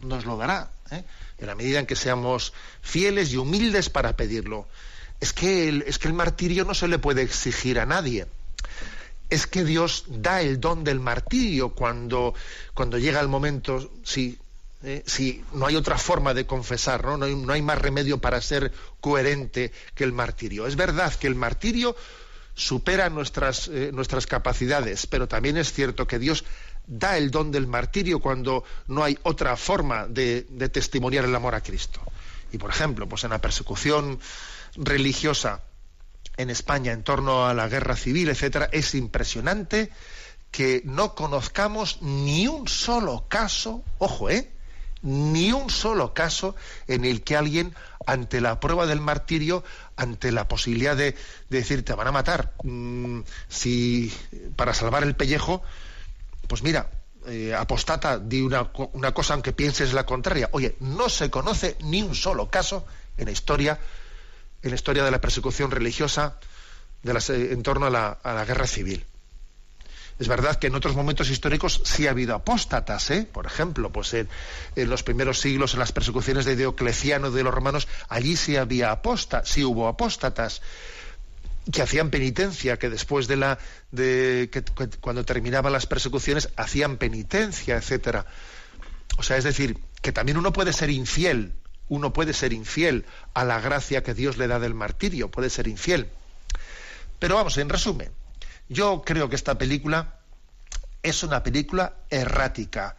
[0.00, 1.04] Nos lo dará, ¿eh?
[1.38, 2.52] en la medida en que seamos
[2.82, 4.68] fieles y humildes para pedirlo.
[5.20, 8.26] Es que, el, es que el martirio no se le puede exigir a nadie.
[9.30, 12.34] Es que Dios da el don del martirio cuando,
[12.74, 14.38] cuando llega el momento, sí,
[14.84, 15.02] ¿eh?
[15.06, 17.16] si no hay otra forma de confesar, ¿no?
[17.16, 20.66] No, hay, más remedio para ser coherente que el martirio.
[20.66, 21.96] Es verdad que el martirio
[22.54, 26.44] supera nuestras, eh, nuestras capacidades, pero también es cierto que Dios
[26.86, 31.54] da el don del martirio cuando no hay otra forma de, de testimoniar el amor
[31.54, 32.00] a Cristo.
[32.52, 34.20] Y por ejemplo, pues en la persecución
[34.76, 35.62] religiosa
[36.36, 39.90] en España en torno a la guerra civil, etcétera, es impresionante
[40.50, 44.53] que no conozcamos ni un solo caso, ojo, ¿eh?
[45.04, 46.56] Ni un solo caso
[46.88, 47.74] en el que alguien,
[48.06, 49.62] ante la prueba del martirio,
[49.96, 51.14] ante la posibilidad de,
[51.50, 54.12] decir te van a matar, mm, si
[54.56, 55.62] para salvar el pellejo,
[56.48, 56.90] pues mira,
[57.26, 60.48] eh, apostata, di una, una, cosa aunque pienses la contraria.
[60.52, 62.84] Oye, no se conoce ni un solo caso
[63.16, 63.78] en la historia,
[64.62, 66.38] en la historia de la persecución religiosa
[67.04, 69.04] en torno a la, guerra civil.
[70.18, 73.28] Es verdad que en otros momentos históricos sí ha habido apóstatas, ¿eh?
[73.30, 74.28] Por ejemplo, pues en,
[74.76, 79.48] los primeros siglos, en las persecuciones de Diocleciano de los romanos, allí sí había apóstatas,
[79.48, 80.62] sí hubo apóstatas
[81.72, 83.58] que hacían penitencia, que después de la
[83.90, 84.62] de que,
[85.00, 88.26] cuando terminaban las persecuciones hacían penitencia, etcétera.
[89.16, 91.54] O sea, es decir, que también uno puede ser infiel,
[91.88, 95.66] uno puede ser infiel a la gracia que Dios le da del martirio, puede ser
[95.66, 96.08] infiel.
[97.18, 98.10] Pero vamos, en resumen,
[98.68, 100.20] yo creo que esta película
[101.02, 102.96] es una película errática,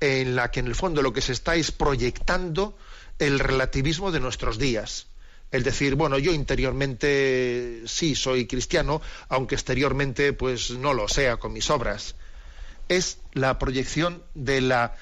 [0.00, 2.78] en la que en el fondo lo que se está es proyectando
[3.18, 5.08] el relativismo de nuestros días
[5.50, 11.52] el decir, bueno, yo interiormente sí soy cristiano, aunque exteriormente pues no lo sea con
[11.52, 12.16] mis obras.
[12.88, 14.94] Es la proyección de la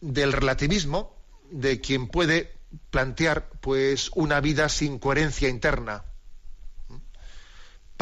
[0.00, 1.16] del relativismo
[1.50, 2.52] de quien puede
[2.90, 6.04] plantear pues una vida sin coherencia interna.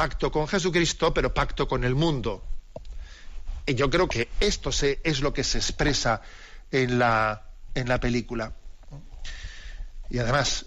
[0.01, 2.43] Pacto con Jesucristo, pero pacto con el mundo.
[3.67, 6.23] Y yo creo que esto es lo que se expresa
[6.71, 7.43] en la,
[7.75, 8.55] en la película.
[10.09, 10.65] Y además,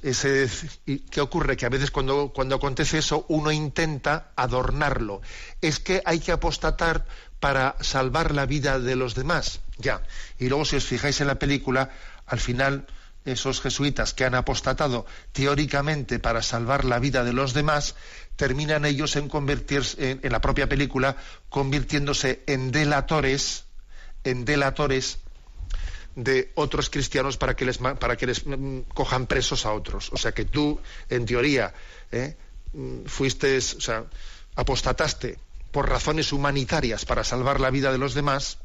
[1.09, 1.57] ¿qué ocurre?
[1.57, 5.23] Que a veces cuando, cuando acontece eso, uno intenta adornarlo.
[5.61, 7.07] Es que hay que apostatar
[7.39, 9.61] para salvar la vida de los demás.
[9.79, 10.03] Ya.
[10.37, 11.89] Y luego, si os fijáis en la película,
[12.27, 12.85] al final,
[13.25, 17.95] esos jesuitas que han apostatado teóricamente para salvar la vida de los demás,
[18.35, 21.15] terminan ellos en convertirse, en la propia película,
[21.49, 23.65] convirtiéndose en delatores,
[24.23, 25.19] en delatores
[26.15, 30.09] de otros cristianos para que les, para que les mm, cojan presos a otros.
[30.13, 31.73] O sea que tú, en teoría,
[32.11, 32.35] ¿eh?
[32.73, 34.05] mm, fuiste, o sea,
[34.55, 35.39] apostataste
[35.71, 38.59] por razones humanitarias para salvar la vida de los demás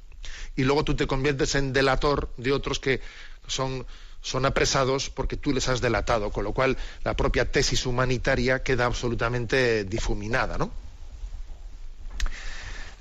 [0.56, 3.00] y luego tú te conviertes en delator de otros que
[3.46, 3.86] son,
[4.28, 8.84] son apresados porque tú les has delatado, con lo cual la propia tesis humanitaria queda
[8.84, 10.70] absolutamente difuminada, ¿no?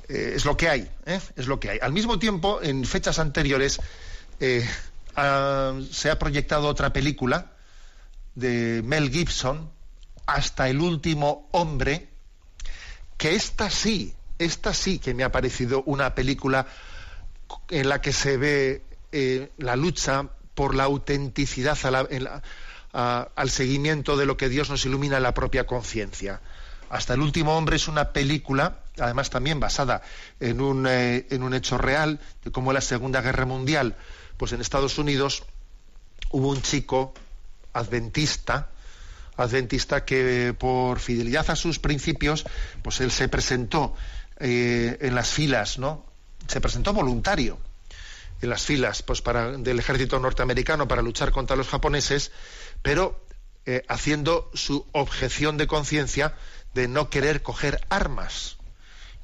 [0.08, 1.20] Eh, es lo que hay, ¿eh?
[1.36, 1.80] es lo que hay.
[1.82, 3.82] Al mismo tiempo, en fechas anteriores,
[4.40, 4.66] eh,
[5.92, 7.52] se ha proyectado otra película
[8.36, 9.72] de Mel Gibson,
[10.28, 12.10] Hasta el último hombre,
[13.18, 16.68] que esta sí, esta sí que me ha parecido una película
[17.70, 18.84] en la que se ve
[19.58, 21.78] la lucha por la autenticidad
[22.92, 26.42] al seguimiento de lo que Dios nos ilumina en la propia conciencia.
[26.90, 30.02] Hasta el último hombre es una película, además también basada
[30.40, 33.98] en un, eh, en un hecho real, de cómo la Segunda Guerra Mundial
[34.38, 35.44] pues en Estados Unidos
[36.32, 37.14] hubo un chico
[37.74, 38.70] adventista,
[39.36, 42.46] adventista que por fidelidad a sus principios,
[42.82, 43.94] pues él se presentó
[44.40, 46.04] eh, en las filas, ¿no?
[46.48, 47.60] Se presentó voluntario
[48.42, 52.32] en las filas pues para, del ejército norteamericano para luchar contra los japoneses,
[52.82, 53.24] pero
[53.66, 56.36] eh, haciendo su objeción de conciencia
[56.74, 58.58] de no querer coger armas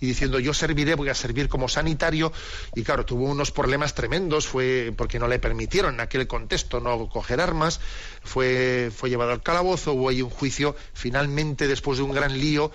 [0.03, 2.33] y diciendo yo serviré, voy a servir como sanitario
[2.75, 7.07] y claro, tuvo unos problemas tremendos, fue porque no le permitieron en aquel contexto no
[7.07, 7.79] coger armas,
[8.21, 12.69] fue, fue llevado al calabozo, hubo ahí un juicio, finalmente después de un gran lío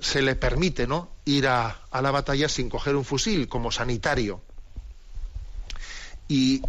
[0.00, 1.10] se le permite ¿no?
[1.26, 4.40] ir a, la batalla sin coger un fusil como sanitario.
[6.28, 6.62] Y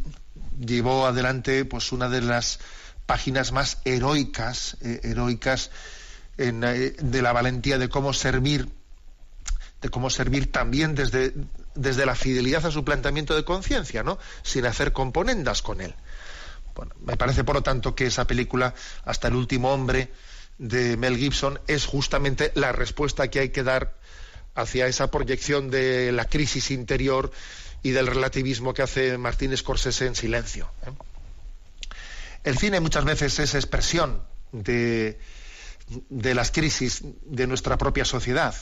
[0.60, 2.60] llevó adelante pues una de las
[3.06, 5.72] páginas más heroicas, eh, heroicas
[6.38, 8.68] eh, de la valentía de cómo servir
[9.82, 11.34] de cómo servir también desde,
[11.76, 14.18] desde la fidelidad a su planteamiento de conciencia, ¿no?
[14.42, 15.94] Sin hacer componendas con él.
[16.74, 20.12] Bueno, me parece, por lo tanto, que esa película, Hasta el último hombre,
[20.58, 23.96] de Mel Gibson, es justamente la respuesta que hay que dar
[24.56, 27.32] hacia esa proyección de la crisis interior
[27.86, 30.72] y del relativismo que hace Martín Scorsese en silencio.
[30.88, 30.90] ¿eh?
[32.44, 35.20] El cine muchas veces es expresión de,
[36.10, 38.56] de las crisis de nuestra propia sociedad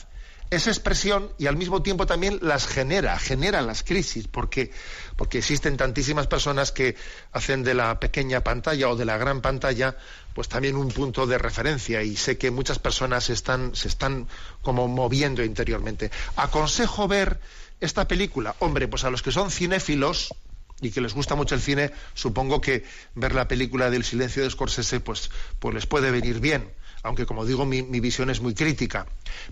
[0.50, 4.70] esa expresión y al mismo tiempo también las genera, genera las crisis, porque,
[5.16, 6.96] porque existen tantísimas personas que
[7.32, 9.96] hacen de la pequeña pantalla o de la gran pantalla
[10.34, 14.28] pues también un punto de referencia y sé que muchas personas están, se están
[14.62, 16.10] como moviendo interiormente.
[16.36, 17.40] Aconsejo ver
[17.80, 18.54] esta película.
[18.58, 20.34] Hombre, pues a los que son cinéfilos
[20.80, 24.50] y que les gusta mucho el cine, supongo que ver la película del silencio de
[24.50, 26.72] Scorsese pues, pues les puede venir bien
[27.04, 29.06] aunque como digo mi, visión es muy crítica.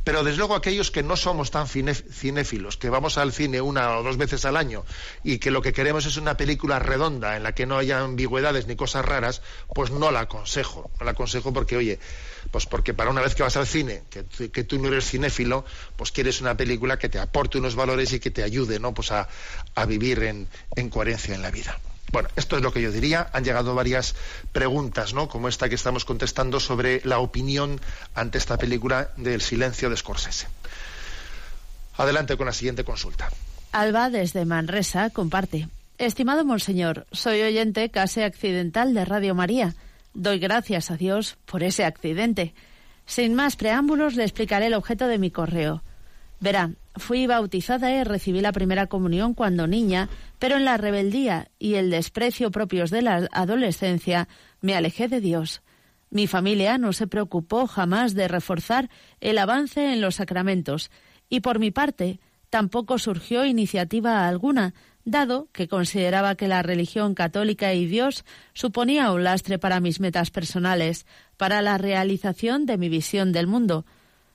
[0.04, 4.02] Pero desde luego aquellos que no somos tan cinéfilos, que vamos al cine una o
[4.02, 4.84] dos veces al año
[5.22, 8.66] y que lo que queremos es una película redonda en la que no haya ambigüedades
[8.66, 9.42] ni cosas raras,
[9.74, 10.90] pues no la aconsejo.
[10.98, 11.98] No la aconsejo porque, oye,
[12.50, 16.10] pues porque para una vez que vas al cine, que, tú no eres cinéfilo, pues
[16.10, 18.94] quieres una película que te aporte unos valores y que te ayude ¿no?
[18.94, 19.28] pues a,
[19.86, 21.78] vivir en, en coherencia en la vida.
[22.12, 23.30] Bueno, esto es lo que yo diría.
[23.32, 24.14] Han llegado varias
[24.52, 25.28] preguntas, ¿no?
[25.28, 27.80] Como esta que estamos contestando sobre la opinión
[28.14, 30.46] ante esta película del silencio de Scorsese.
[31.96, 33.30] Adelante con la siguiente consulta.
[33.72, 35.68] Alba desde Manresa comparte.
[35.96, 39.74] Estimado Monseñor, soy oyente casi accidental de Radio María.
[40.12, 42.54] Doy gracias a Dios por ese accidente.
[43.06, 45.82] Sin más preámbulos, le explicaré el objeto de mi correo.
[46.40, 51.74] Verá, fui bautizada y recibí la primera comunión cuando niña, pero en la rebeldía y
[51.74, 54.28] el desprecio propios de la adolescencia
[54.60, 55.62] me alejé de Dios.
[56.10, 58.90] Mi familia no se preocupó jamás de reforzar
[59.20, 60.90] el avance en los sacramentos,
[61.28, 62.20] y por mi parte
[62.50, 64.74] tampoco surgió iniciativa alguna,
[65.04, 70.30] dado que consideraba que la religión católica y Dios suponía un lastre para mis metas
[70.30, 71.06] personales,
[71.38, 73.86] para la realización de mi visión del mundo.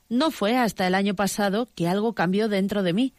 [0.10, 3.14] No fue hasta el año pasado que algo cambió dentro de mí.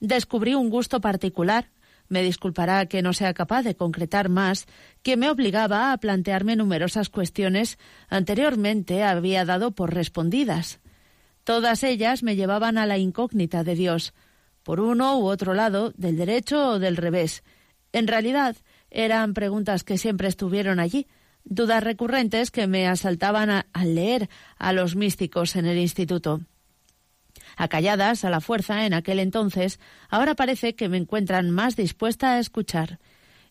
[0.00, 1.70] Descubrí un gusto particular,
[2.08, 4.66] me disculpará que no sea capaz de concretar más,
[5.02, 7.78] que me obligaba a plantearme numerosas cuestiones
[8.08, 10.80] anteriormente había dado por respondidas.
[11.44, 14.14] Todas ellas me llevaban a la incógnita de Dios,
[14.62, 17.42] por uno u otro lado, del derecho o del revés.
[17.92, 18.56] En realidad,
[18.90, 21.06] eran preguntas que siempre estuvieron allí,
[21.48, 24.28] dudas recurrentes que me asaltaban al leer
[24.58, 26.42] a los místicos en el instituto.
[27.56, 32.38] Acalladas a la fuerza en aquel entonces, ahora parece que me encuentran más dispuesta a
[32.38, 33.00] escuchar.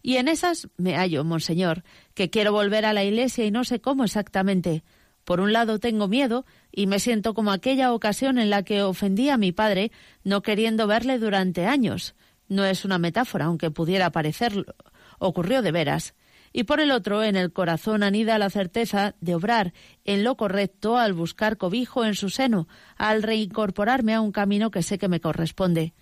[0.01, 1.83] Y en esas me hallo, monseñor,
[2.13, 4.83] que quiero volver a la iglesia y no sé cómo exactamente.
[5.25, 9.29] Por un lado tengo miedo y me siento como aquella ocasión en la que ofendí
[9.29, 9.91] a mi padre
[10.23, 12.15] no queriendo verle durante años.
[12.47, 14.73] No es una metáfora, aunque pudiera parecerlo.
[15.19, 16.13] Ocurrió de veras
[16.53, 19.73] y por el otro en el corazón anida la certeza de obrar
[20.05, 22.67] en lo correcto al buscar cobijo en su seno,
[22.97, 25.93] al reincorporarme a un camino que sé que me corresponde.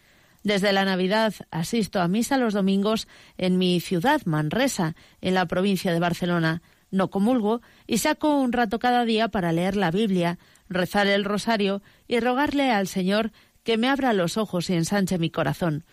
[0.43, 5.91] Desde la Navidad asisto a misa los domingos en mi ciudad, Manresa, en la provincia
[5.91, 6.61] de Barcelona.
[6.91, 10.37] No comulgo y saco un rato cada día para leer la Biblia,
[10.69, 13.31] rezar el rosario y rogarle al Señor
[13.63, 15.83] que me abra los ojos y ensanche mi corazón.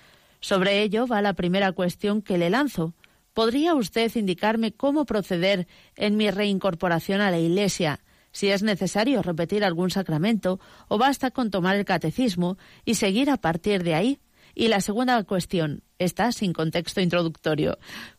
[0.40, 2.94] Sobre ello va la primera cuestión que le lanzo.
[3.34, 5.66] ¿Podría usted indicarme cómo proceder
[5.96, 8.00] en mi reincorporación a la Iglesia?
[8.30, 13.38] Si es necesario repetir algún sacramento o basta con tomar el catecismo y seguir a
[13.38, 14.20] partir de ahí.
[14.54, 17.78] Y la segunda cuestión está sin contexto introductorio.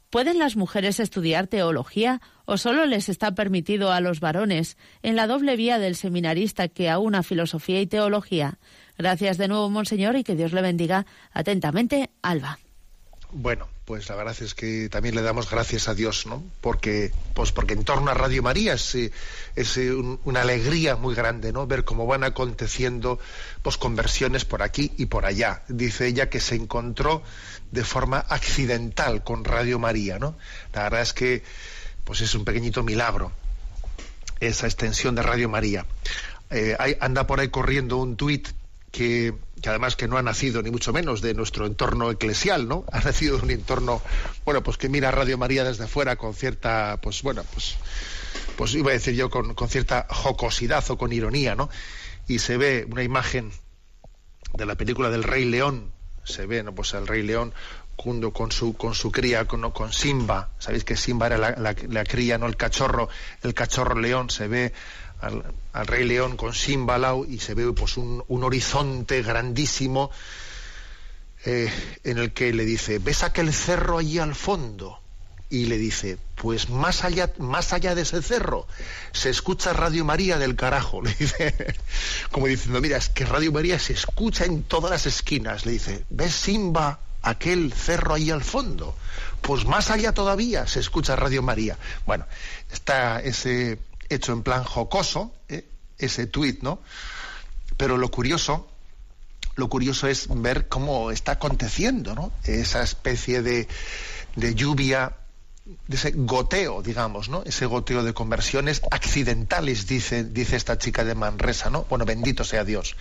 [0.09, 5.28] ¿Pueden las mujeres estudiar teología o solo les está permitido a los varones en la
[5.28, 8.59] doble vía del seminarista que a una filosofía y teología?
[8.97, 12.59] Gracias de nuevo, Monseñor, y que Dios le bendiga atentamente, Alba.
[13.36, 16.43] Bueno, pues la verdad es que también le damos gracias a Dios, ¿no?
[16.61, 18.95] Porque, pues porque en torno a Radio María es,
[19.55, 19.77] es
[20.23, 21.65] una alegría muy grande, ¿no?
[21.65, 23.19] Ver cómo van aconteciendo
[23.63, 25.63] pues conversiones por aquí y por allá.
[25.67, 27.23] Dice ella que se encontró
[27.71, 30.38] de forma accidental con Radio María, ¿no?
[30.73, 31.43] La verdad es que
[32.03, 33.31] pues es un pequeñito milagro
[34.39, 35.86] esa extensión de Radio María.
[36.51, 38.49] Eh, anda por ahí corriendo un tuit
[38.91, 39.34] que,
[39.70, 42.86] además que no ha nacido ni mucho menos de nuestro entorno eclesial, ¿no?
[42.91, 44.01] Ha nacido de un entorno,
[44.45, 47.76] bueno, pues que mira Radio María desde fuera con cierta, pues bueno, pues,
[48.57, 51.70] pues iba a decir yo con, cierta jocosidad o con ironía, ¿no?
[52.28, 53.51] Y se ve una imagen
[54.53, 55.91] de la película del Rey León,
[56.24, 56.74] se ve, ¿no?
[56.76, 57.53] Pues el Rey León
[57.95, 62.03] junto con su con su cría con, con Simba sabéis que Simba era la, la,
[62.03, 63.07] cría no el cachorro
[63.43, 64.74] el cachorro león se ve
[65.24, 70.11] al, Rey León con Simba y se ve pues un, horizonte grandísimo
[71.45, 71.71] eh,
[72.03, 74.99] en el que le dice, ¿ves aquel cerro allí al fondo?
[75.49, 78.67] Y le dice, pues más allá, más allá de ese cerro
[79.11, 81.01] se escucha Radio María del carajo.
[81.03, 81.76] Le dice,
[82.32, 85.67] como diciendo, mira, es que Radio María se escucha en todas las esquinas.
[85.67, 88.95] Le dice, ¿ves Simba aquel cerro ahí al fondo?
[89.41, 91.78] Pues más allá todavía se escucha Radio María.
[92.07, 92.26] Bueno,
[92.71, 93.78] está ese,
[94.10, 95.66] hecho en plan jocoso, ¿eh?
[95.97, 96.80] ese tuit, ¿no?
[97.78, 98.70] Pero lo curioso,
[99.56, 102.32] lo curioso es ver cómo está aconteciendo, ¿no?
[102.43, 103.68] Esa especie de,
[104.36, 105.16] de lluvia,
[105.88, 107.43] de ese goteo, digamos, ¿no?
[107.45, 111.86] Ese goteo de conversiones accidentales, dice, dice esta chica de Manresa, ¿no?
[111.89, 112.95] Bueno, bendito sea Dios.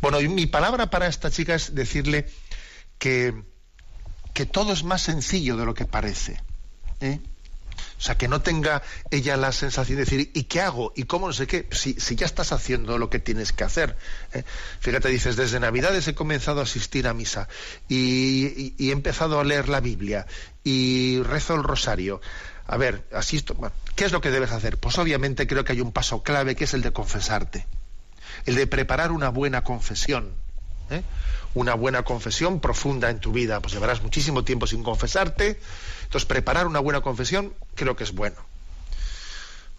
[0.00, 2.28] Bueno, y mi palabra para esta chica es decirle
[2.98, 3.34] que,
[4.32, 6.40] que todo es más sencillo de lo que parece.
[7.00, 7.20] ¿eh?
[7.98, 10.92] O sea, que no tenga ella la sensación de decir, ¿y qué hago?
[10.94, 11.66] ¿Y cómo no sé qué?
[11.72, 13.96] Si, si ya estás haciendo lo que tienes que hacer.
[14.32, 14.44] ¿eh?
[14.78, 17.48] Fíjate, dices, desde Navidades he comenzado a asistir a misa
[17.88, 20.26] y, he empezado a leer la Biblia
[20.62, 22.20] y rezo el rosario.
[22.68, 23.56] A ver, asisto.
[23.96, 24.78] ¿Qué es lo que debes hacer?
[24.78, 27.66] Pues obviamente creo que hay un paso clave que es el de confesarte.
[28.46, 30.34] El de preparar una buena confesión.
[30.90, 31.02] ¿eh?
[31.54, 35.58] Una buena confesión profunda en tu vida, pues llevarás muchísimo tiempo sin confesarte,
[36.08, 38.36] entonces preparar una buena confesión creo que es bueno.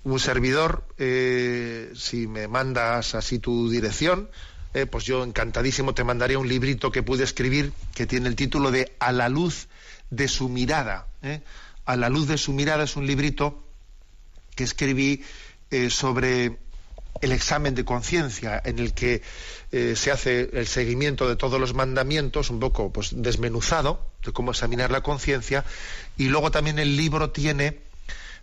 [0.04, 4.30] Un servidor, eh, si me mandas así tu dirección,
[4.76, 8.70] eh, pues yo encantadísimo te mandaría un librito que pude escribir que tiene el título
[8.70, 9.70] de A la luz
[10.12, 11.08] de su mirada.
[11.86, 13.64] A la luz de su mirada es un librito
[14.56, 15.24] que escribí
[15.90, 16.60] sobre
[17.22, 19.22] el examen de conciencia en el que
[19.72, 24.52] eh, se hace el seguimiento de todos los mandamientos, un poco pues desmenuzado de cómo
[24.52, 25.64] examinar la conciencia,
[26.18, 27.80] y luego también el libro tiene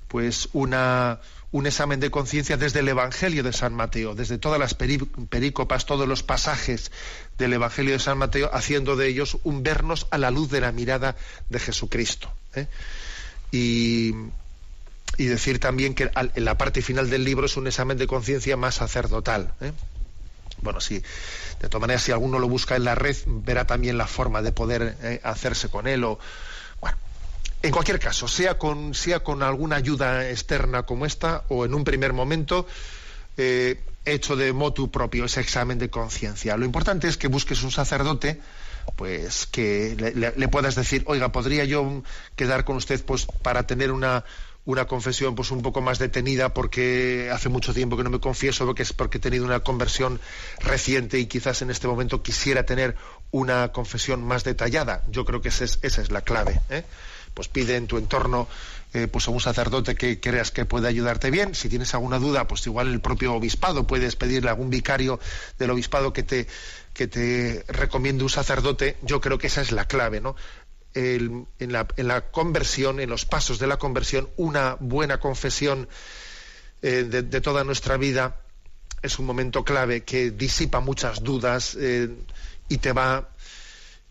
[0.08, 1.20] pues una,
[1.52, 6.06] un examen de conciencia desde el Evangelio de San Mateo, desde todas las perícopas, todos
[6.06, 6.92] los pasajes
[7.38, 10.72] del Evangelio de San Mateo, haciendo de ellos un vernos a la luz de la
[10.72, 11.16] mirada
[11.48, 12.30] de Jesucristo.
[12.54, 12.66] ¿eh?
[13.50, 14.14] Y
[15.16, 18.56] y decir también que en la parte final del libro es un examen de conciencia
[18.56, 19.52] más sacerdotal.
[19.60, 19.72] ¿eh?
[20.60, 21.02] Bueno, sí,
[21.60, 24.52] de todas maneras, si alguno lo busca en la red, verá también la forma de
[24.52, 26.04] poder eh, hacerse con él.
[26.04, 26.18] O,
[26.80, 26.96] bueno,
[27.62, 31.84] en cualquier caso, sea con, sea con alguna ayuda externa como esta, o en un
[31.84, 32.66] primer momento,
[33.36, 36.56] eh, hecho de motu propio ese examen de conciencia.
[36.56, 38.40] Lo importante es que busques un sacerdote
[38.94, 42.04] pues que le, le, puedas decir, oiga, ¿podría yo
[42.36, 44.24] quedar con usted pues para tener una,
[44.66, 48.66] una confesión pues un poco más detenida porque hace mucho tiempo que no me confieso
[48.66, 50.20] porque es porque he tenido una conversión
[50.58, 52.96] reciente y quizás en este momento quisiera tener
[53.30, 55.04] una confesión más detallada.
[55.08, 56.60] Yo creo que esa es, esa es la clave.
[56.68, 56.84] ¿eh?
[57.32, 58.48] Pues pide en tu entorno
[58.92, 61.54] eh, pues a un sacerdote que creas que puede ayudarte bien.
[61.54, 65.20] Si tienes alguna duda, pues igual el propio obispado puedes pedirle a algún vicario
[65.58, 66.46] del obispado que te
[66.92, 68.96] que te recomiende un sacerdote.
[69.02, 70.34] Yo creo que esa es la clave, ¿no?
[70.96, 75.88] En, la, conversión, en los pasos de la conversión, una buena confesión
[76.80, 78.40] eh, de, toda nuestra vida
[79.02, 82.08] es un momento clave que disipa muchas dudas eh,
[82.68, 83.28] y, te va,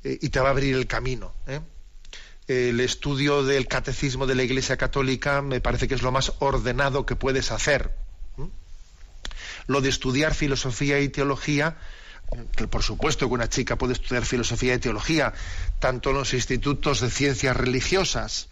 [0.04, 1.34] eh, y te va a abrir el camino.
[2.48, 7.06] El estudio del catecismo de la Iglesia Católica me parece que es lo más ordenado
[7.06, 7.96] que puedes hacer.
[9.66, 11.78] Lo de estudiar filosofía y teología
[12.56, 15.34] que por supuesto que una chica puede estudiar filosofía y teología,
[15.80, 18.50] tanto en los institutos de ciencias religiosas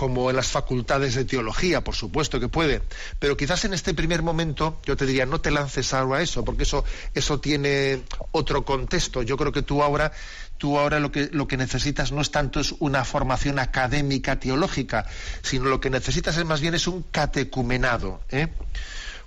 [0.00, 2.80] como en las facultades de teología, por supuesto que puede,
[3.18, 6.42] pero quizás en este primer momento yo te diría no te lances algo a eso,
[6.42, 9.20] porque eso eso tiene otro contexto.
[9.22, 10.10] Yo creo que tú ahora
[10.56, 15.04] tú ahora lo que lo que necesitas no es tanto es una formación académica teológica,
[15.42, 18.48] sino lo que necesitas es más bien es un catecumenado, ¿eh?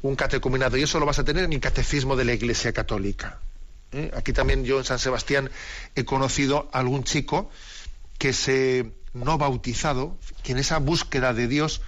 [0.04, 3.40] Un catecumenado y eso lo vas a tener en el catecismo de la Iglesia Católica.
[3.94, 4.12] ¿eh?
[4.16, 5.50] Aquí también yo en San Sebastián
[5.96, 7.50] he conocido a algún chico
[8.20, 11.82] que se no bautizado, que en esa búsqueda de Dios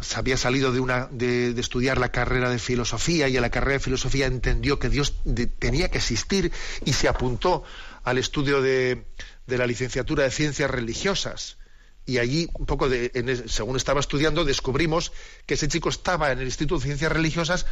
[0.00, 3.74] se había salido de, una, de, estudiar la carrera de filosofía y en la carrera
[3.74, 5.14] de filosofía entendió que Dios
[5.58, 6.52] tenía que existir
[6.84, 7.62] y se apuntó
[8.04, 9.06] al estudio de,
[9.46, 11.58] de la licenciatura de ciencias religiosas
[12.06, 13.10] y allí, un poco de,
[13.48, 15.12] según estaba estudiando, descubrimos
[15.44, 17.66] que ese chico estaba en el Instituto de Ciencias Religiosas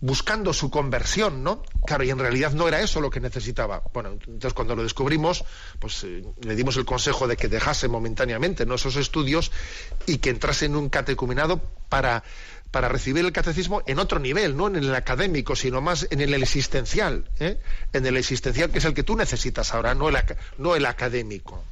[0.00, 1.62] buscando su conversión, ¿no?
[1.86, 3.82] Claro, y en realidad no era eso lo que necesitaba.
[3.94, 5.44] Bueno, entonces cuando lo descubrimos,
[5.78, 8.74] pues eh, le dimos el consejo de que dejase momentáneamente ¿no?
[8.74, 9.50] esos estudios
[10.06, 12.24] y que entrase en un catecumenado para,
[12.70, 16.34] para recibir el catecismo en otro nivel, no en el académico, sino más en el
[16.34, 17.58] existencial, ¿eh?
[17.94, 20.18] en el existencial que es el que tú necesitas ahora, no el,
[20.58, 21.64] no el académico.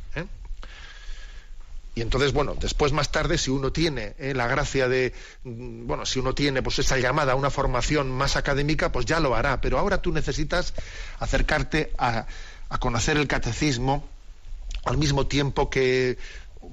[1.95, 5.13] Y entonces, bueno, después más tarde, si uno tiene eh, la gracia de,
[5.45, 9.21] mm, bueno, si uno tiene pues esa llamada a una formación más académica, pues ya
[9.21, 9.61] lo hará.
[9.61, 10.75] Pero ahora tú necesitas
[11.21, 12.27] acercarte a,
[12.81, 14.09] conocer el catecismo
[14.85, 16.19] al mismo tiempo que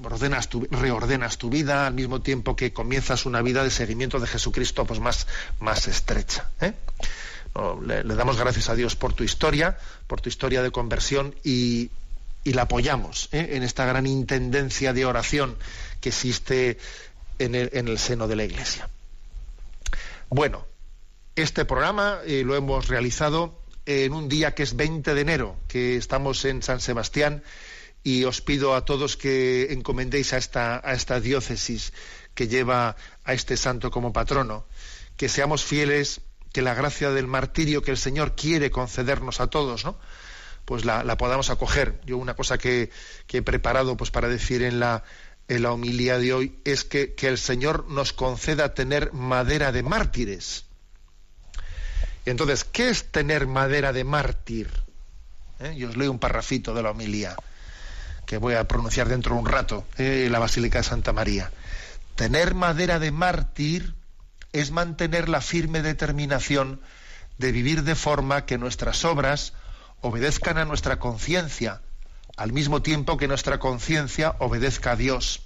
[0.03, 4.25] ordenas tu, reordenas tu vida, al mismo tiempo que comienzas una vida de seguimiento de
[4.25, 5.27] Jesucristo pues más,
[5.59, 6.49] más estrecha.
[6.59, 6.73] ¿eh?
[7.85, 11.91] le, damos gracias a Dios por tu historia, por tu historia de conversión y,
[12.43, 13.49] y la apoyamos ¿eh?
[13.51, 15.57] en esta gran intendencia de oración
[15.99, 16.77] que existe
[17.39, 18.89] en el, en el seno de la Iglesia.
[20.29, 20.65] Bueno,
[21.35, 25.97] este programa eh, lo hemos realizado en un día que es 20 de enero, que
[25.97, 27.43] estamos en San Sebastián
[28.03, 31.93] y os pido a todos que encomendéis a esta, a esta diócesis
[32.33, 34.65] que lleva a este santo como patrono,
[35.17, 36.21] que seamos fieles,
[36.51, 39.97] que la gracia del martirio que el Señor quiere concedernos a todos, ¿no?
[40.71, 41.99] Pues la, podamos acoger.
[42.05, 42.91] Yo una cosa que,
[43.27, 45.03] he preparado pues para decir en la,
[45.49, 50.63] en la homilía de hoy es que, el Señor nos conceda tener madera de mártires.
[52.25, 54.69] entonces, ¿qué es tener madera de mártir?
[55.59, 55.75] ¿Eh?
[55.75, 57.35] Yo os leo un parrafito de la homilía
[58.25, 60.23] que voy a pronunciar dentro de un rato ¿eh?
[60.27, 61.51] en la Basílica de Santa María.
[62.15, 63.93] Tener madera de mártir
[64.53, 66.79] es mantener la firme determinación
[67.39, 69.51] de vivir de forma que nuestras obras
[70.01, 71.81] obedezcan a nuestra conciencia,
[72.35, 75.41] al mismo tiempo que nuestra conciencia obedezca a Dios.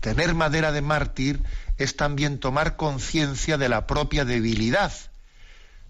[0.00, 1.42] Tener madera de mártir
[1.78, 4.92] es también tomar conciencia de la propia debilidad,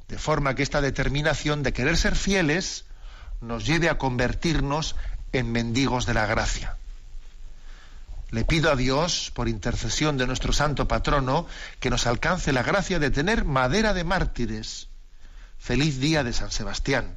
[0.09, 2.85] de forma que esta determinación de querer ser fieles
[3.41, 4.97] nos lleve a convertirnos
[5.33, 6.77] en mendigos de la gracia.
[8.31, 11.47] Le pido a Dios, por intercesión de nuestro santo patrono,
[11.81, 14.89] que nos alcance la gracia de tener madera de mártires.
[15.59, 17.17] Feliz día de San Sebastián.